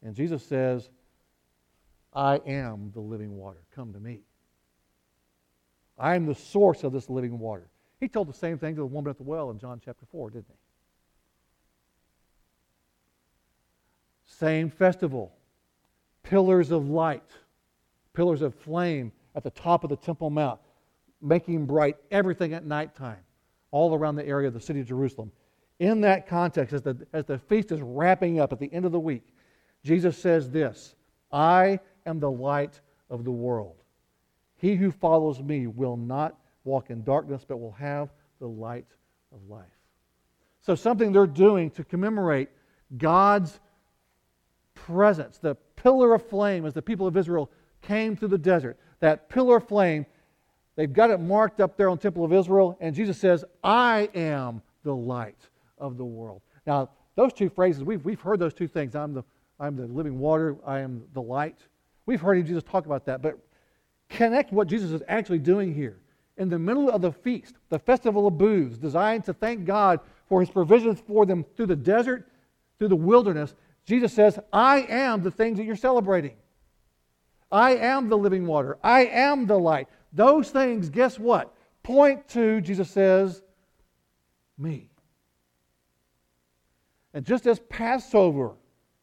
And 0.02 0.16
Jesus 0.16 0.46
says, 0.46 0.90
I 2.14 2.36
am 2.46 2.92
the 2.94 3.00
living 3.00 3.36
water. 3.36 3.60
Come 3.74 3.94
to 3.94 4.00
me. 4.00 4.22
I 5.98 6.16
am 6.16 6.26
the 6.26 6.36
source 6.36 6.84
of 6.84 6.92
this 6.92 7.10
living 7.10 7.40
water. 7.40 7.70
He 8.00 8.08
told 8.08 8.28
the 8.28 8.34
same 8.34 8.58
thing 8.58 8.76
to 8.76 8.82
the 8.82 8.86
woman 8.86 9.10
at 9.10 9.18
the 9.18 9.24
well 9.24 9.50
in 9.50 9.60
John 9.60 9.82
chapter 9.84 10.06
4, 10.12 10.32
didn't 10.32 10.48
he? 10.50 10.56
Same 14.40 14.70
festival. 14.70 15.34
Pillars 16.24 16.72
of 16.72 16.90
light, 16.90 17.30
pillars 18.14 18.42
of 18.42 18.56
flame 18.56 19.12
at 19.36 19.44
the 19.44 19.50
top 19.52 19.84
of 19.84 19.90
the 19.90 19.98
Temple 19.98 20.30
Mount, 20.30 20.60
making 21.22 21.66
bright 21.66 21.98
everything 22.12 22.54
at 22.54 22.66
nighttime, 22.66 23.20
all 23.72 23.94
around 23.94 24.16
the 24.16 24.26
area 24.26 24.48
of 24.48 24.54
the 24.54 24.60
city 24.60 24.80
of 24.80 24.88
Jerusalem. 24.88 25.32
In 25.80 26.02
that 26.02 26.28
context, 26.28 26.74
as 26.74 26.82
the, 26.82 27.06
as 27.14 27.26
the 27.26 27.38
feast 27.38 27.72
is 27.72 27.82
wrapping 27.82 28.40
up 28.40 28.54
at 28.54 28.60
the 28.60 28.72
end 28.72 28.86
of 28.86 28.92
the 28.92 29.00
week, 29.00 29.24
Jesus 29.84 30.18
says 30.18 30.50
this 30.50 30.96
I 31.32 31.80
am 32.06 32.20
the 32.20 32.32
light 32.32 32.80
of 33.10 33.24
the 33.24 33.32
world. 33.32 33.76
He 34.58 34.76
who 34.76 34.92
follows 34.92 35.42
me 35.42 35.68
will 35.68 35.98
not 35.98 36.38
walk 36.64 36.90
in 36.90 37.04
darkness, 37.04 37.44
but 37.46 37.58
will 37.58 37.74
have 37.74 38.10
the 38.40 38.48
light 38.48 38.88
of 39.34 39.50
life. 39.50 39.66
So, 40.62 40.76
something 40.76 41.12
they're 41.12 41.28
doing 41.28 41.70
to 41.72 41.84
commemorate 41.84 42.50
God's 42.98 43.60
presence, 44.76 45.38
the 45.38 45.56
pillar 45.76 46.14
of 46.14 46.28
flame 46.28 46.66
as 46.66 46.74
the 46.74 46.82
people 46.82 47.08
of 47.08 47.18
Israel 47.18 47.50
came 47.82 48.16
through 48.16 48.30
the 48.30 48.38
desert. 48.38 48.78
That 49.00 49.30
pillar 49.30 49.58
of 49.58 49.68
flame, 49.68 50.06
they've 50.76 50.92
got 50.92 51.10
it 51.10 51.20
marked 51.20 51.60
up 51.60 51.78
there 51.78 51.90
on 51.90 51.98
the 51.98 52.02
Temple 52.02 52.24
of 52.24 52.34
Israel, 52.34 52.78
and 52.80 52.96
Jesus 52.96 53.18
says, 53.18 53.44
I 53.64 54.10
am 54.16 54.62
the 54.84 54.96
light 54.96 55.50
of 55.78 55.98
the 55.98 56.06
world. 56.06 56.42
Now, 56.66 56.90
those 57.16 57.34
two 57.34 57.50
phrases, 57.50 57.84
we've, 57.84 58.04
we've 58.04 58.22
heard 58.22 58.40
those 58.40 58.54
two 58.54 58.68
things. 58.68 58.96
I'm 58.96 59.14
the, 59.14 59.24
I'm 59.60 59.76
the 59.76 59.88
living 59.88 60.18
water, 60.20 60.58
I 60.66 60.80
am 60.80 61.04
the 61.14 61.22
light. 61.22 61.60
We've 62.06 62.22
heard 62.22 62.46
Jesus 62.46 62.64
talk 62.64 62.86
about 62.86 63.06
that, 63.06 63.22
but 63.22 63.38
connect 64.10 64.52
what 64.52 64.68
Jesus 64.68 64.92
is 64.92 65.02
actually 65.08 65.40
doing 65.40 65.74
here. 65.74 66.00
In 66.38 66.50
the 66.50 66.58
middle 66.58 66.90
of 66.90 67.02
the 67.02 67.12
feast, 67.12 67.56
the 67.70 67.78
festival 67.78 68.28
of 68.28 68.38
booths, 68.38 68.78
designed 68.78 69.24
to 69.26 69.34
thank 69.34 69.66
God 69.66 70.00
for 70.28 70.40
his 70.40 70.50
provisions 70.50 71.00
for 71.06 71.26
them 71.26 71.46
through 71.56 71.68
the 71.68 71.76
desert, 71.76 72.28
through 72.80 72.88
the 72.88 72.96
wilderness, 72.96 73.54
Jesus 73.86 74.14
says, 74.14 74.40
I 74.52 74.82
am 74.82 75.24
the 75.24 75.32
things 75.32 75.58
that 75.58 75.66
you're 75.66 75.76
celebrating. 75.76 76.36
I 77.52 77.76
am 77.76 78.10
the 78.10 78.18
living 78.18 78.46
water. 78.48 78.78
I 78.84 79.06
am 79.06 79.46
the 79.46 79.60
light. 79.60 79.88
Those 80.14 80.50
things, 80.50 80.90
guess 80.90 81.20
what? 81.20 81.54
Point 81.84 82.28
to, 82.30 82.62
Jesus 82.62 82.90
says, 82.90 83.42
me. 84.58 84.90
And 87.14 87.26
just 87.26 87.46
as 87.46 87.60
Passover 87.60 88.54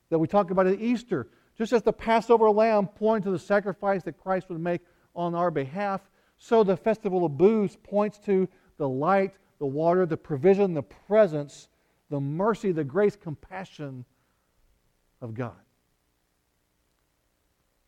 that 0.09 0.19
we 0.19 0.27
talk 0.27 0.51
about 0.51 0.67
at 0.67 0.81
Easter, 0.81 1.29
just 1.57 1.73
as 1.73 1.83
the 1.83 1.93
Passover 1.93 2.51
lamb 2.51 2.87
pointed 2.89 3.25
to 3.25 3.31
the 3.31 3.39
sacrifice 3.39 4.03
that 4.05 4.19
Christ 4.19 4.49
would 4.49 4.61
make 4.61 4.81
on 5.15 5.35
our 5.35 5.51
behalf, 5.51 6.01
so 6.39 6.65
the 6.65 6.77
festival 6.77 7.25
of 7.27 7.37
booths 7.37 7.77
points 7.85 8.19
to 8.21 8.49
the 8.79 8.89
light, 8.89 9.35
the 9.59 9.67
water, 9.67 10.07
the 10.07 10.17
provision, 10.17 10.73
the 10.73 10.83
presence, 10.83 11.69
the 12.09 12.19
mercy, 12.19 12.73
the 12.73 12.83
grace, 12.83 13.15
compassion 13.15 14.05
of 15.21 15.35
God. 15.35 15.53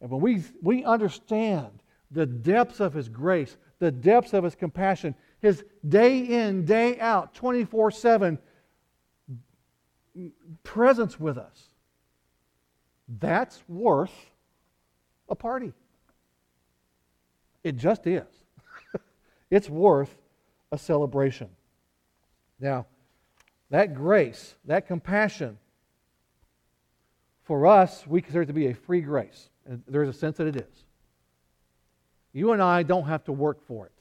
And 0.00 0.10
when 0.10 0.20
we, 0.20 0.42
we 0.60 0.84
understand 0.84 1.70
the 2.10 2.26
depths 2.26 2.80
of 2.80 2.92
His 2.92 3.08
grace, 3.08 3.56
the 3.78 3.90
depths 3.90 4.32
of 4.32 4.44
His 4.44 4.54
compassion, 4.54 5.14
His 5.40 5.64
day 5.88 6.18
in, 6.18 6.64
day 6.64 6.98
out, 6.98 7.34
24 7.34 7.90
7 7.90 8.38
presence 10.62 11.18
with 11.18 11.38
us, 11.38 11.68
that's 13.20 13.62
worth 13.68 14.12
a 15.28 15.34
party. 15.34 15.72
It 17.64 17.76
just 17.76 18.06
is. 18.06 18.26
it's 19.50 19.70
worth 19.70 20.14
a 20.70 20.78
celebration. 20.78 21.48
Now, 22.58 22.86
that 23.70 23.94
grace, 23.94 24.54
that 24.64 24.86
compassion, 24.86 25.58
for 27.44 27.66
us, 27.66 28.06
we 28.06 28.20
consider 28.20 28.42
it 28.42 28.46
to 28.46 28.52
be 28.52 28.68
a 28.68 28.74
free 28.74 29.00
grace. 29.00 29.50
And 29.66 29.82
there's 29.86 30.08
a 30.08 30.12
sense 30.12 30.36
that 30.38 30.46
it 30.46 30.56
is. 30.56 30.84
You 32.32 32.52
and 32.52 32.62
I 32.62 32.82
don't 32.82 33.06
have 33.06 33.24
to 33.24 33.32
work 33.32 33.66
for 33.66 33.86
it. 33.86 33.92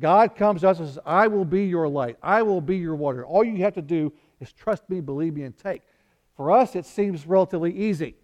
God 0.00 0.36
comes 0.36 0.60
to 0.60 0.68
us 0.68 0.78
and 0.78 0.88
says, 0.88 0.98
I 1.04 1.26
will 1.26 1.44
be 1.44 1.64
your 1.64 1.88
light. 1.88 2.16
I 2.22 2.42
will 2.42 2.60
be 2.60 2.76
your 2.76 2.94
water. 2.94 3.26
All 3.26 3.42
you 3.42 3.64
have 3.64 3.74
to 3.74 3.82
do 3.82 4.12
is 4.40 4.52
trust 4.52 4.88
me, 4.88 5.00
believe 5.00 5.34
me, 5.34 5.42
and 5.42 5.56
take. 5.56 5.82
For 6.36 6.52
us, 6.52 6.76
it 6.76 6.86
seems 6.86 7.26
relatively 7.26 7.76
easy. 7.76 8.14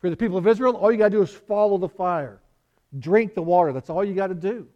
For 0.00 0.08
the 0.08 0.16
people 0.16 0.38
of 0.38 0.46
Israel, 0.46 0.76
all 0.76 0.90
you 0.90 0.96
got 0.96 1.10
to 1.10 1.16
do 1.16 1.22
is 1.22 1.30
follow 1.30 1.76
the 1.76 1.88
fire, 1.88 2.40
drink 2.98 3.34
the 3.34 3.42
water. 3.42 3.72
That's 3.72 3.90
all 3.90 4.04
you 4.04 4.14
got 4.14 4.28
to 4.28 4.34
do. 4.34 4.66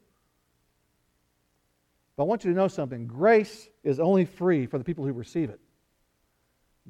But 2.17 2.25
I 2.25 2.27
want 2.27 2.45
you 2.45 2.51
to 2.51 2.57
know 2.57 2.69
something 2.69 3.07
grace 3.07 3.69
is 3.83 3.99
only 3.99 4.27
free 4.27 4.67
for 4.67 4.77
the 4.77 4.85
people 4.85 5.07
who 5.07 5.13
receive 5.13 5.49
it, 5.49 5.61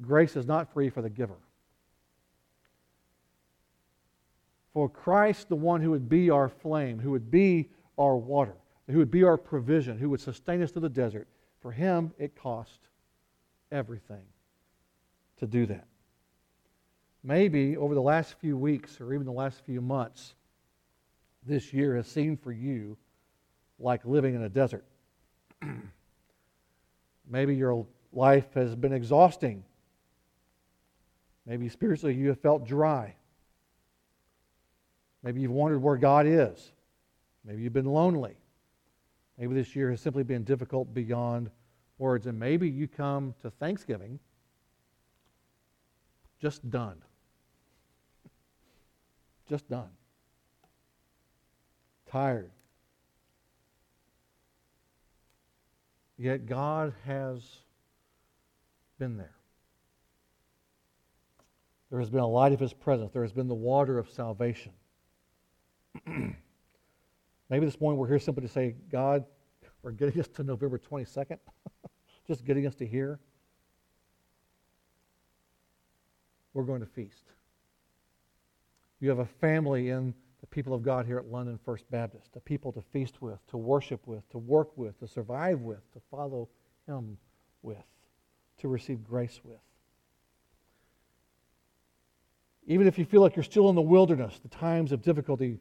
grace 0.01 0.35
is 0.35 0.45
not 0.45 0.73
free 0.73 0.89
for 0.89 1.01
the 1.01 1.09
giver. 1.09 1.37
For 4.73 4.89
Christ, 4.89 5.49
the 5.49 5.55
one 5.55 5.81
who 5.81 5.91
would 5.91 6.09
be 6.09 6.29
our 6.29 6.49
flame, 6.49 6.99
who 6.99 7.11
would 7.11 7.29
be 7.29 7.69
our 7.97 8.17
water, 8.17 8.55
who 8.89 8.97
would 8.97 9.11
be 9.11 9.23
our 9.23 9.37
provision, 9.37 9.97
who 9.97 10.09
would 10.09 10.19
sustain 10.19 10.61
us 10.63 10.71
through 10.71 10.81
the 10.81 10.89
desert, 10.89 11.27
for 11.61 11.71
him 11.71 12.11
it 12.17 12.35
cost 12.35 12.79
everything 13.71 14.23
to 15.37 15.47
do 15.47 15.65
that. 15.67 15.85
Maybe 17.23 17.77
over 17.77 17.93
the 17.93 18.01
last 18.01 18.35
few 18.39 18.57
weeks 18.57 18.99
or 18.99 19.13
even 19.13 19.25
the 19.25 19.31
last 19.31 19.63
few 19.65 19.79
months, 19.79 20.33
this 21.45 21.71
year 21.71 21.95
has 21.95 22.07
seemed 22.07 22.41
for 22.41 22.51
you 22.51 22.97
like 23.79 24.05
living 24.05 24.35
in 24.35 24.43
a 24.43 24.49
desert. 24.49 24.85
Maybe 27.29 27.55
your 27.55 27.85
life 28.11 28.53
has 28.55 28.75
been 28.75 28.93
exhausting. 28.93 29.63
Maybe 31.45 31.67
spiritually 31.69 32.15
you 32.15 32.29
have 32.29 32.39
felt 32.39 32.65
dry. 32.65 33.15
Maybe 35.23 35.41
you've 35.41 35.51
wondered 35.51 35.79
where 35.79 35.97
God 35.97 36.25
is. 36.25 36.71
Maybe 37.45 37.61
you've 37.63 37.73
been 37.73 37.85
lonely. 37.85 38.35
Maybe 39.37 39.53
this 39.53 39.75
year 39.75 39.89
has 39.89 40.01
simply 40.01 40.23
been 40.23 40.43
difficult 40.43 40.93
beyond 40.93 41.49
words. 41.97 42.27
And 42.27 42.39
maybe 42.39 42.69
you 42.69 42.87
come 42.87 43.33
to 43.41 43.49
Thanksgiving 43.49 44.19
just 46.41 46.69
done. 46.69 47.01
Just 49.47 49.69
done. 49.69 49.89
Tired. 52.11 52.51
Yet 56.17 56.45
God 56.45 56.93
has 57.05 57.41
been 58.99 59.17
there. 59.17 59.35
There 61.93 61.99
has 61.99 62.09
been 62.09 62.21
a 62.21 62.27
light 62.27 62.53
of 62.53 62.59
His 62.59 62.73
presence. 62.73 63.11
There 63.11 63.21
has 63.21 63.33
been 63.33 63.47
the 63.47 63.53
water 63.53 63.99
of 63.99 64.09
salvation. 64.09 64.71
Maybe 66.07 66.35
this 67.67 67.79
morning 67.79 67.99
we're 67.99 68.07
here 68.07 68.17
simply 68.17 68.41
to 68.41 68.51
say, 68.51 68.73
God, 68.91 69.25
we're 69.83 69.91
getting 69.91 70.19
us 70.19 70.27
to 70.29 70.43
November 70.43 70.79
22nd, 70.79 71.37
just 72.27 72.45
getting 72.45 72.65
us 72.65 72.73
to 72.77 72.87
here. 72.87 73.19
We're 76.55 76.63
going 76.63 76.79
to 76.79 76.87
feast. 76.87 77.25
You 78.99 79.09
have 79.09 79.19
a 79.19 79.27
family 79.27 79.89
in 79.89 80.15
the 80.41 80.47
people 80.47 80.73
of 80.73 80.81
God 80.81 81.05
here 81.05 81.19
at 81.19 81.27
London 81.27 81.59
First 81.63 81.87
Baptist, 81.91 82.31
a 82.35 82.39
people 82.39 82.71
to 82.71 82.81
feast 82.81 83.21
with, 83.21 83.45
to 83.49 83.57
worship 83.57 84.07
with, 84.07 84.27
to 84.31 84.39
work 84.39 84.75
with, 84.75 84.99
to 85.01 85.07
survive 85.07 85.59
with, 85.59 85.93
to 85.93 86.01
follow 86.09 86.49
Him 86.87 87.19
with, 87.61 87.85
to 88.61 88.67
receive 88.67 89.03
grace 89.03 89.41
with. 89.43 89.59
Even 92.65 92.87
if 92.87 92.97
you 92.97 93.05
feel 93.05 93.21
like 93.21 93.35
you're 93.35 93.43
still 93.43 93.69
in 93.69 93.75
the 93.75 93.81
wilderness, 93.81 94.39
the 94.39 94.47
times 94.47 94.91
of 94.91 95.01
difficulty 95.01 95.59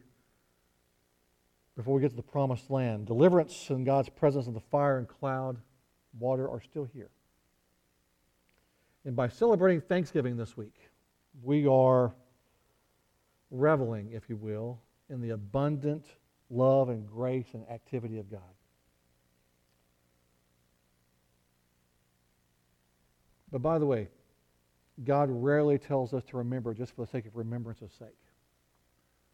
before 1.77 1.95
we 1.95 2.01
get 2.01 2.11
to 2.11 2.17
the 2.17 2.23
promised 2.23 2.71
land, 2.71 3.07
deliverance 3.07 3.71
and 3.71 3.87
God's 3.87 4.09
presence 4.09 4.47
of 4.47 4.55
the 4.55 4.61
fire 4.61 4.99
and 4.99 5.09
cloud, 5.09 5.57
water 6.19 6.49
are 6.49 6.61
still 6.61 6.85
here. 6.85 7.11
And 9.05 9.17
by 9.17 9.29
celebrating 9.29 9.81
Thanksgiving 9.81 10.37
this 10.37 10.57
week, 10.57 10.75
we 11.43 11.67
are 11.67 12.15
reveling, 13.51 14.12
if 14.12 14.29
you 14.29 14.37
will, 14.37 14.81
in 15.09 15.21
the 15.21 15.31
abundant 15.31 16.05
love 16.51 16.88
and 16.88 17.07
grace 17.07 17.49
and 17.55 17.69
activity 17.69 18.19
of 18.19 18.31
God. 18.31 18.41
But 23.51 23.61
by 23.61 23.79
the 23.79 23.87
way, 23.87 24.09
God 25.05 25.28
rarely 25.31 25.78
tells 25.78 26.12
us 26.12 26.22
to 26.24 26.37
remember 26.37 26.74
just 26.74 26.94
for 26.94 27.05
the 27.05 27.11
sake 27.11 27.26
of 27.26 27.37
remembrance's 27.37 27.92
sake. 27.98 28.09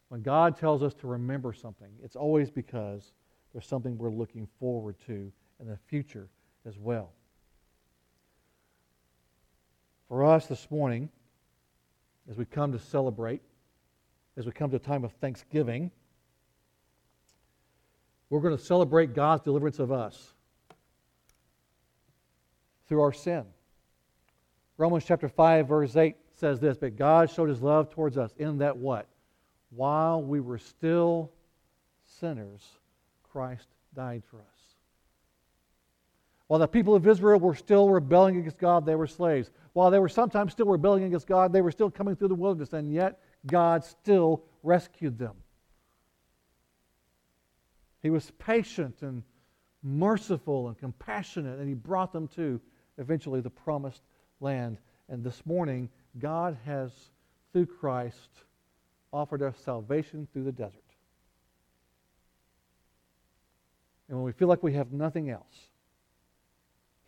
When 0.08 0.22
God 0.22 0.56
tells 0.56 0.82
us 0.82 0.94
to 0.94 1.06
remember 1.06 1.52
something, 1.52 1.90
it's 2.02 2.16
always 2.16 2.50
because 2.50 3.12
there's 3.52 3.66
something 3.66 3.98
we're 3.98 4.10
looking 4.10 4.48
forward 4.58 4.96
to 5.06 5.30
in 5.60 5.68
the 5.68 5.76
future 5.88 6.28
as 6.66 6.78
well. 6.78 7.12
For 10.08 10.24
us 10.24 10.46
this 10.46 10.70
morning, 10.70 11.10
as 12.30 12.36
we 12.36 12.44
come 12.46 12.72
to 12.72 12.78
celebrate, 12.78 13.42
as 14.36 14.46
we 14.46 14.52
come 14.52 14.70
to 14.70 14.76
a 14.76 14.80
time 14.80 15.04
of 15.04 15.12
thanksgiving, 15.14 15.90
we're 18.30 18.40
going 18.40 18.56
to 18.56 18.62
celebrate 18.62 19.14
God's 19.14 19.42
deliverance 19.42 19.78
of 19.78 19.90
us 19.90 20.32
through 22.86 23.02
our 23.02 23.12
sin. 23.12 23.44
Romans 24.78 25.04
chapter 25.04 25.28
5, 25.28 25.66
verse 25.66 25.96
8 25.96 26.16
says 26.36 26.60
this 26.60 26.78
But 26.78 26.96
God 26.96 27.30
showed 27.30 27.48
his 27.48 27.60
love 27.60 27.90
towards 27.90 28.16
us 28.16 28.32
in 28.38 28.58
that 28.58 28.76
what? 28.76 29.06
While 29.70 30.22
we 30.22 30.40
were 30.40 30.58
still 30.58 31.32
sinners, 32.20 32.62
Christ 33.24 33.66
died 33.94 34.22
for 34.30 34.36
us. 34.38 34.44
While 36.46 36.60
the 36.60 36.68
people 36.68 36.94
of 36.94 37.06
Israel 37.06 37.38
were 37.40 37.56
still 37.56 37.90
rebelling 37.90 38.38
against 38.38 38.56
God, 38.56 38.86
they 38.86 38.94
were 38.94 39.08
slaves. 39.08 39.50
While 39.74 39.90
they 39.90 39.98
were 39.98 40.08
sometimes 40.08 40.52
still 40.52 40.66
rebelling 40.66 41.04
against 41.04 41.26
God, 41.26 41.52
they 41.52 41.60
were 41.60 41.72
still 41.72 41.90
coming 41.90 42.16
through 42.16 42.28
the 42.28 42.34
wilderness, 42.34 42.72
and 42.72 42.90
yet 42.90 43.20
God 43.46 43.84
still 43.84 44.44
rescued 44.62 45.18
them. 45.18 45.34
He 48.00 48.10
was 48.10 48.30
patient 48.38 49.02
and 49.02 49.24
merciful 49.82 50.68
and 50.68 50.78
compassionate, 50.78 51.58
and 51.58 51.68
He 51.68 51.74
brought 51.74 52.12
them 52.12 52.28
to 52.28 52.60
eventually 52.96 53.40
the 53.40 53.50
promised 53.50 54.02
land. 54.40 54.78
And 55.08 55.24
this 55.24 55.44
morning, 55.46 55.88
God 56.18 56.56
has, 56.64 56.92
through 57.52 57.66
Christ, 57.66 58.30
offered 59.12 59.42
us 59.42 59.56
salvation 59.64 60.28
through 60.32 60.44
the 60.44 60.52
desert. 60.52 60.82
And 64.08 64.16
when 64.16 64.24
we 64.24 64.32
feel 64.32 64.48
like 64.48 64.62
we 64.62 64.74
have 64.74 64.92
nothing 64.92 65.30
else, 65.30 65.68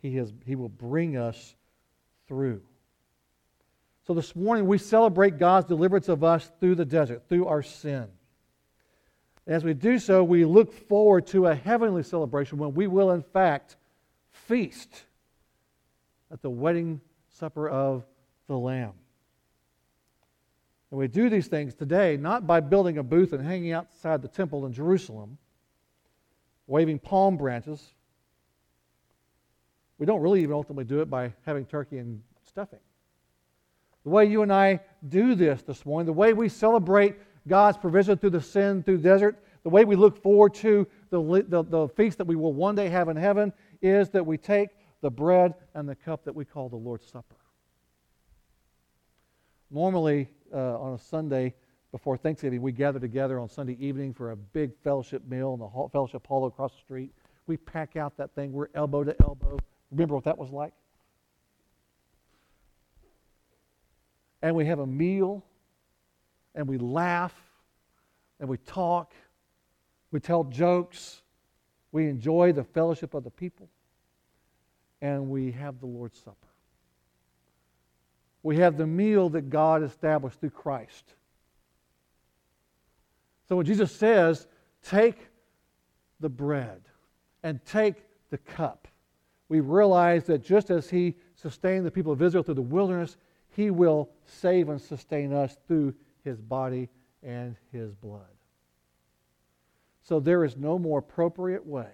He, 0.01 0.15
has, 0.15 0.33
he 0.45 0.55
will 0.55 0.69
bring 0.69 1.17
us 1.17 1.55
through. 2.27 2.61
So 4.07 4.13
this 4.13 4.35
morning, 4.35 4.65
we 4.65 4.77
celebrate 4.77 5.37
God's 5.37 5.67
deliverance 5.67 6.09
of 6.09 6.23
us 6.23 6.51
through 6.59 6.75
the 6.75 6.85
desert, 6.85 7.23
through 7.29 7.47
our 7.47 7.61
sin. 7.61 8.07
As 9.47 9.63
we 9.63 9.73
do 9.73 9.99
so, 9.99 10.23
we 10.23 10.45
look 10.45 10.73
forward 10.87 11.27
to 11.27 11.47
a 11.47 11.55
heavenly 11.55 12.03
celebration 12.03 12.57
when 12.57 12.73
we 12.73 12.87
will, 12.87 13.11
in 13.11 13.21
fact, 13.21 13.75
feast 14.31 15.03
at 16.31 16.41
the 16.41 16.49
wedding 16.49 17.01
supper 17.41 17.67
of 17.67 18.05
the 18.47 18.55
Lamb. 18.55 18.93
And 20.91 20.99
we 20.99 21.07
do 21.07 21.27
these 21.27 21.47
things 21.47 21.73
today 21.73 22.15
not 22.15 22.45
by 22.45 22.59
building 22.59 22.99
a 22.99 23.03
booth 23.03 23.33
and 23.33 23.43
hanging 23.43 23.71
outside 23.71 24.21
the 24.21 24.27
temple 24.27 24.67
in 24.67 24.73
Jerusalem, 24.73 25.39
waving 26.67 26.99
palm 26.99 27.37
branches. 27.37 27.95
We 29.97 30.05
don't 30.05 30.21
really 30.21 30.43
even 30.43 30.53
ultimately 30.53 30.83
do 30.83 31.01
it 31.01 31.09
by 31.09 31.33
having 31.43 31.65
turkey 31.65 31.97
and 31.97 32.21
stuffing. 32.45 32.79
The 34.03 34.11
way 34.11 34.25
you 34.25 34.43
and 34.43 34.53
I 34.53 34.79
do 35.09 35.33
this 35.33 35.63
this 35.63 35.83
morning, 35.83 36.05
the 36.05 36.13
way 36.13 36.33
we 36.33 36.47
celebrate 36.47 37.15
God's 37.47 37.79
provision 37.79 38.19
through 38.19 38.31
the 38.31 38.41
sin, 38.41 38.83
through 38.83 38.97
the 38.97 39.09
desert, 39.09 39.43
the 39.63 39.69
way 39.69 39.83
we 39.83 39.95
look 39.95 40.21
forward 40.21 40.53
to 40.55 40.85
the, 41.09 41.43
the, 41.47 41.63
the 41.63 41.87
feast 41.89 42.19
that 42.19 42.27
we 42.27 42.35
will 42.35 42.53
one 42.53 42.75
day 42.75 42.89
have 42.89 43.09
in 43.09 43.17
heaven 43.17 43.51
is 43.81 44.09
that 44.11 44.23
we 44.23 44.37
take 44.37 44.69
the 45.01 45.09
bread 45.09 45.55
and 45.73 45.89
the 45.89 45.95
cup 45.95 46.23
that 46.25 46.33
we 46.33 46.45
call 46.45 46.69
the 46.69 46.75
Lord's 46.75 47.05
Supper. 47.05 47.35
Normally, 49.69 50.29
uh, 50.53 50.79
on 50.79 50.93
a 50.93 50.99
Sunday 50.99 51.55
before 51.91 52.17
Thanksgiving, 52.17 52.61
we 52.61 52.71
gather 52.71 52.99
together 52.99 53.39
on 53.39 53.49
Sunday 53.49 53.77
evening 53.79 54.13
for 54.13 54.31
a 54.31 54.35
big 54.35 54.71
fellowship 54.83 55.27
meal 55.27 55.53
in 55.53 55.59
the 55.59 55.89
fellowship 55.91 56.25
hall 56.27 56.45
across 56.45 56.71
the 56.71 56.79
street. 56.79 57.11
We 57.47 57.57
pack 57.57 57.95
out 57.95 58.15
that 58.17 58.33
thing. 58.35 58.51
We're 58.51 58.67
elbow 58.75 59.03
to 59.03 59.15
elbow. 59.21 59.57
Remember 59.91 60.15
what 60.15 60.23
that 60.25 60.37
was 60.37 60.51
like? 60.51 60.73
And 64.41 64.55
we 64.55 64.65
have 64.65 64.79
a 64.79 64.87
meal, 64.87 65.43
and 66.55 66.67
we 66.67 66.77
laugh, 66.77 67.35
and 68.39 68.49
we 68.49 68.57
talk, 68.57 69.13
we 70.11 70.19
tell 70.19 70.43
jokes, 70.43 71.21
we 71.91 72.07
enjoy 72.07 72.51
the 72.51 72.63
fellowship 72.63 73.13
of 73.13 73.23
the 73.23 73.29
people 73.29 73.69
and 75.01 75.29
we 75.29 75.51
have 75.51 75.79
the 75.79 75.87
Lord's 75.87 76.19
Supper. 76.19 76.35
We 78.43 78.57
have 78.57 78.77
the 78.77 78.87
meal 78.87 79.29
that 79.29 79.49
God 79.49 79.83
established 79.83 80.39
through 80.39 80.51
Christ. 80.51 81.13
So 83.47 83.55
when 83.55 83.65
Jesus 83.65 83.91
says, 83.91 84.47
take 84.83 85.27
the 86.19 86.29
bread 86.29 86.81
and 87.43 87.63
take 87.65 87.95
the 88.29 88.37
cup, 88.37 88.87
we 89.49 89.59
realize 89.59 90.25
that 90.25 90.43
just 90.43 90.69
as 90.69 90.89
He 90.89 91.15
sustained 91.35 91.85
the 91.85 91.91
people 91.91 92.13
of 92.13 92.21
Israel 92.21 92.43
through 92.43 92.55
the 92.55 92.61
wilderness, 92.61 93.17
He 93.49 93.69
will 93.69 94.09
save 94.25 94.69
and 94.69 94.79
sustain 94.79 95.33
us 95.33 95.57
through 95.67 95.93
His 96.23 96.39
body 96.39 96.89
and 97.21 97.55
His 97.71 97.93
blood. 97.93 98.21
So 100.03 100.19
there 100.19 100.43
is 100.43 100.57
no 100.57 100.79
more 100.79 100.99
appropriate 100.99 101.65
way 101.65 101.89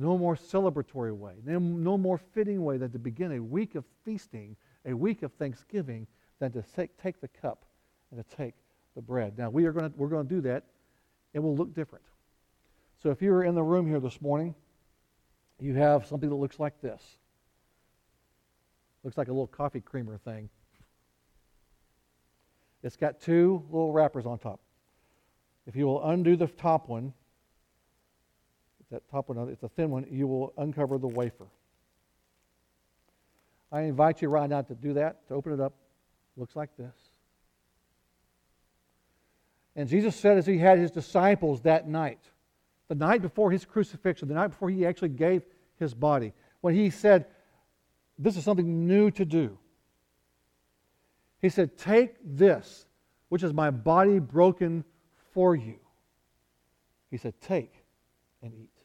no 0.00 0.16
more 0.16 0.34
celebratory 0.34 1.14
way, 1.14 1.34
no 1.44 1.98
more 1.98 2.16
fitting 2.16 2.64
way 2.64 2.78
than 2.78 2.90
to 2.90 2.98
begin 2.98 3.32
a 3.32 3.38
week 3.38 3.74
of 3.74 3.84
feasting, 4.02 4.56
a 4.86 4.94
week 4.94 5.22
of 5.22 5.30
thanksgiving, 5.34 6.06
than 6.38 6.50
to 6.52 6.64
take, 7.02 7.20
the 7.20 7.28
cup 7.28 7.66
and 8.10 8.24
to 8.24 8.36
take 8.36 8.54
the 8.96 9.02
bread. 9.02 9.36
Now, 9.36 9.50
we 9.50 9.66
are 9.66 9.72
going 9.72 9.90
to, 9.90 9.96
we're 9.98 10.08
going 10.08 10.26
to 10.26 10.34
do 10.34 10.40
that. 10.40 10.64
It 11.34 11.40
will 11.40 11.54
look 11.54 11.74
different. 11.74 12.04
So 13.02 13.10
if 13.10 13.20
you 13.20 13.30
were 13.30 13.44
in 13.44 13.54
the 13.54 13.62
room 13.62 13.86
here 13.86 14.00
this 14.00 14.22
morning, 14.22 14.54
you 15.60 15.74
have 15.74 16.06
something 16.06 16.30
that 16.30 16.34
looks 16.34 16.58
like 16.58 16.80
this. 16.80 17.02
Looks 19.04 19.18
like 19.18 19.28
a 19.28 19.32
little 19.32 19.46
coffee 19.46 19.82
creamer 19.82 20.16
thing. 20.16 20.48
It's 22.82 22.96
got 22.96 23.20
two 23.20 23.62
little 23.70 23.92
wrappers 23.92 24.24
on 24.24 24.38
top. 24.38 24.60
If 25.66 25.76
you 25.76 25.84
will 25.84 26.02
undo 26.08 26.36
the 26.36 26.46
top 26.46 26.88
one, 26.88 27.12
that 28.90 29.08
top 29.10 29.28
one, 29.28 29.48
it's 29.48 29.62
a 29.62 29.68
thin 29.68 29.90
one, 29.90 30.06
you 30.10 30.26
will 30.26 30.52
uncover 30.58 30.98
the 30.98 31.08
wafer. 31.08 31.46
I 33.72 33.82
invite 33.82 34.20
you 34.20 34.28
right 34.28 34.50
now 34.50 34.62
to 34.62 34.74
do 34.74 34.94
that, 34.94 35.26
to 35.28 35.34
open 35.34 35.52
it 35.52 35.60
up. 35.60 35.74
Looks 36.36 36.56
like 36.56 36.76
this. 36.76 36.94
And 39.76 39.88
Jesus 39.88 40.16
said 40.16 40.38
as 40.38 40.46
he 40.46 40.58
had 40.58 40.78
his 40.78 40.90
disciples 40.90 41.62
that 41.62 41.88
night, 41.88 42.20
the 42.88 42.94
night 42.94 43.22
before 43.22 43.50
his 43.50 43.64
crucifixion, 43.64 44.26
the 44.26 44.34
night 44.34 44.48
before 44.48 44.70
he 44.70 44.84
actually 44.84 45.10
gave 45.10 45.42
his 45.78 45.94
body, 45.94 46.32
when 46.60 46.74
he 46.74 46.90
said, 46.90 47.26
This 48.18 48.36
is 48.36 48.44
something 48.44 48.88
new 48.88 49.10
to 49.12 49.24
do. 49.24 49.56
He 51.40 51.48
said, 51.48 51.78
Take 51.78 52.16
this, 52.24 52.86
which 53.28 53.44
is 53.44 53.52
my 53.52 53.70
body 53.70 54.18
broken 54.18 54.84
for 55.32 55.54
you. 55.54 55.78
He 57.10 57.16
said, 57.16 57.34
Take 57.40 57.72
and 58.42 58.52
eat. 58.52 58.79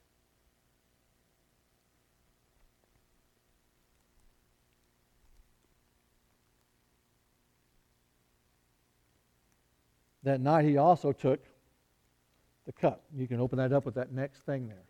That 10.26 10.42
night, 10.42 10.66
he 10.66 10.78
also 10.78 11.12
took 11.12 11.40
the 12.66 12.72
cup. 12.72 13.04
You 13.16 13.28
can 13.28 13.40
open 13.40 13.60
that 13.60 13.72
up 13.72 13.86
with 13.86 13.94
that 13.96 14.12
next 14.12 14.40
thing 14.42 14.68
there. 14.68 14.84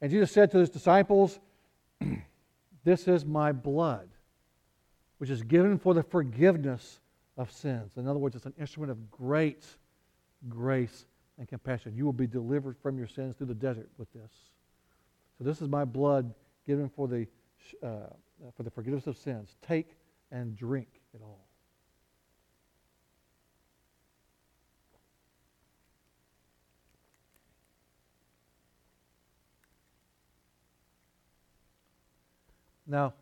And 0.00 0.10
Jesus 0.10 0.30
said 0.30 0.52
to 0.52 0.58
his 0.58 0.70
disciples, 0.70 1.40
This 2.84 3.08
is 3.08 3.24
my 3.24 3.50
blood, 3.50 4.08
which 5.18 5.30
is 5.30 5.42
given 5.42 5.78
for 5.78 5.94
the 5.94 6.02
forgiveness 6.02 7.00
of 7.36 7.50
sins. 7.50 7.96
In 7.96 8.06
other 8.06 8.20
words, 8.20 8.36
it's 8.36 8.46
an 8.46 8.54
instrument 8.58 8.92
of 8.92 9.10
great 9.10 9.66
grace 10.48 11.06
and 11.38 11.48
compassion. 11.48 11.96
You 11.96 12.04
will 12.04 12.12
be 12.12 12.28
delivered 12.28 12.76
from 12.78 12.98
your 12.98 13.08
sins 13.08 13.34
through 13.34 13.48
the 13.48 13.54
desert 13.54 13.88
with 13.98 14.12
this. 14.12 14.30
So, 15.38 15.44
this 15.44 15.60
is 15.60 15.68
my 15.68 15.84
blood 15.84 16.32
given 16.64 16.88
for 16.88 17.08
the, 17.08 17.26
uh, 17.82 18.10
for 18.56 18.62
the 18.62 18.70
forgiveness 18.70 19.08
of 19.08 19.16
sins. 19.16 19.56
Take 19.66 19.96
and 20.30 20.54
drink 20.54 20.88
it 21.12 21.20
all. 21.20 21.43
Now, 32.86 33.14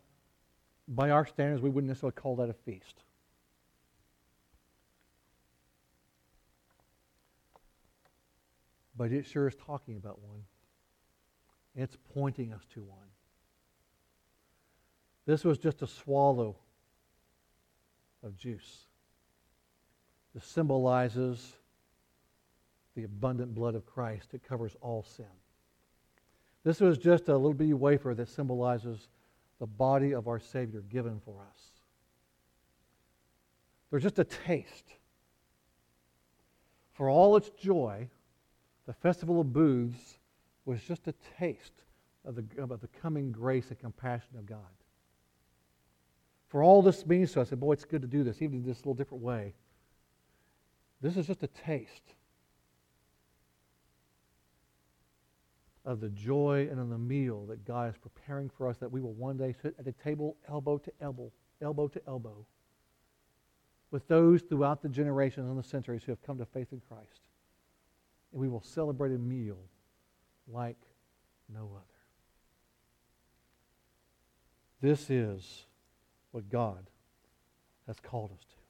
by 0.87 1.09
our 1.09 1.25
standards, 1.25 1.61
we 1.61 1.69
wouldn't 1.69 1.87
necessarily 1.87 2.15
call 2.15 2.35
that 2.37 2.49
a 2.49 2.53
feast. 2.53 3.03
But 8.95 9.11
it 9.11 9.25
sure 9.25 9.47
is 9.47 9.55
talking 9.55 9.97
about 9.97 10.21
one. 10.21 10.43
It's 11.75 11.97
pointing 12.13 12.53
us 12.53 12.61
to 12.73 12.81
one. 12.83 13.07
This 15.25 15.43
was 15.43 15.57
just 15.57 15.81
a 15.81 15.87
swallow 15.87 16.57
of 18.21 18.35
juice. 18.37 18.85
This 20.33 20.45
symbolizes 20.45 21.53
the 22.95 23.03
abundant 23.03 23.55
blood 23.55 23.75
of 23.75 23.85
Christ. 23.85 24.33
It 24.33 24.43
covers 24.43 24.75
all 24.81 25.03
sin. 25.03 25.25
This 26.63 26.79
was 26.79 26.97
just 26.97 27.29
a 27.29 27.33
little 27.33 27.53
bitty 27.53 27.73
wafer 27.73 28.13
that 28.13 28.29
symbolizes 28.29 29.07
the 29.63 29.67
body 29.67 30.13
of 30.13 30.27
our 30.27 30.41
Savior 30.41 30.81
given 30.89 31.21
for 31.23 31.35
us. 31.49 31.57
There's 33.89 34.03
just 34.03 34.19
a 34.19 34.25
taste. 34.25 34.95
For 36.91 37.09
all 37.09 37.37
its 37.37 37.49
joy, 37.51 38.09
the 38.85 38.91
Festival 38.91 39.39
of 39.39 39.53
Booths 39.53 40.19
was 40.65 40.83
just 40.83 41.07
a 41.07 41.13
taste 41.39 41.85
of 42.25 42.35
the, 42.35 42.43
of 42.61 42.81
the 42.81 42.89
coming 43.01 43.31
grace 43.31 43.69
and 43.69 43.79
compassion 43.79 44.37
of 44.37 44.45
God. 44.45 44.57
For 46.49 46.61
all 46.61 46.81
this 46.81 47.05
means 47.05 47.31
to 47.31 47.39
us, 47.39 47.51
and 47.51 47.61
boy, 47.61 47.71
it's 47.71 47.85
good 47.85 48.01
to 48.01 48.07
do 48.09 48.25
this, 48.25 48.41
even 48.41 48.57
in 48.57 48.65
this 48.65 48.79
little 48.79 48.93
different 48.93 49.23
way. 49.23 49.53
This 50.99 51.15
is 51.15 51.25
just 51.25 51.41
a 51.41 51.47
taste 51.47 52.15
of 55.85 55.99
the 55.99 56.09
joy 56.09 56.67
and 56.71 56.79
of 56.79 56.89
the 56.89 56.97
meal 56.97 57.45
that 57.47 57.65
God 57.65 57.89
is 57.89 57.97
preparing 57.97 58.49
for 58.49 58.67
us 58.69 58.77
that 58.77 58.91
we 58.91 59.01
will 59.01 59.13
one 59.13 59.37
day 59.37 59.53
sit 59.61 59.75
at 59.77 59.87
a 59.87 59.91
table 59.91 60.37
elbow 60.47 60.77
to 60.77 60.91
elbow, 61.01 61.31
elbow 61.61 61.87
to 61.89 62.01
elbow, 62.07 62.45
with 63.91 64.07
those 64.07 64.41
throughout 64.41 64.81
the 64.81 64.89
generations 64.89 65.49
and 65.49 65.59
the 65.59 65.67
centuries 65.67 66.03
who 66.03 66.11
have 66.11 66.21
come 66.23 66.37
to 66.37 66.45
faith 66.45 66.69
in 66.71 66.81
Christ. 66.87 67.27
And 68.31 68.41
we 68.41 68.47
will 68.47 68.63
celebrate 68.63 69.11
a 69.11 69.17
meal 69.17 69.59
like 70.47 70.79
no 71.53 71.69
other. 71.75 71.85
This 74.81 75.09
is 75.09 75.65
what 76.31 76.49
God 76.49 76.89
has 77.87 77.97
called 77.99 78.31
us 78.31 78.45
to. 78.45 78.62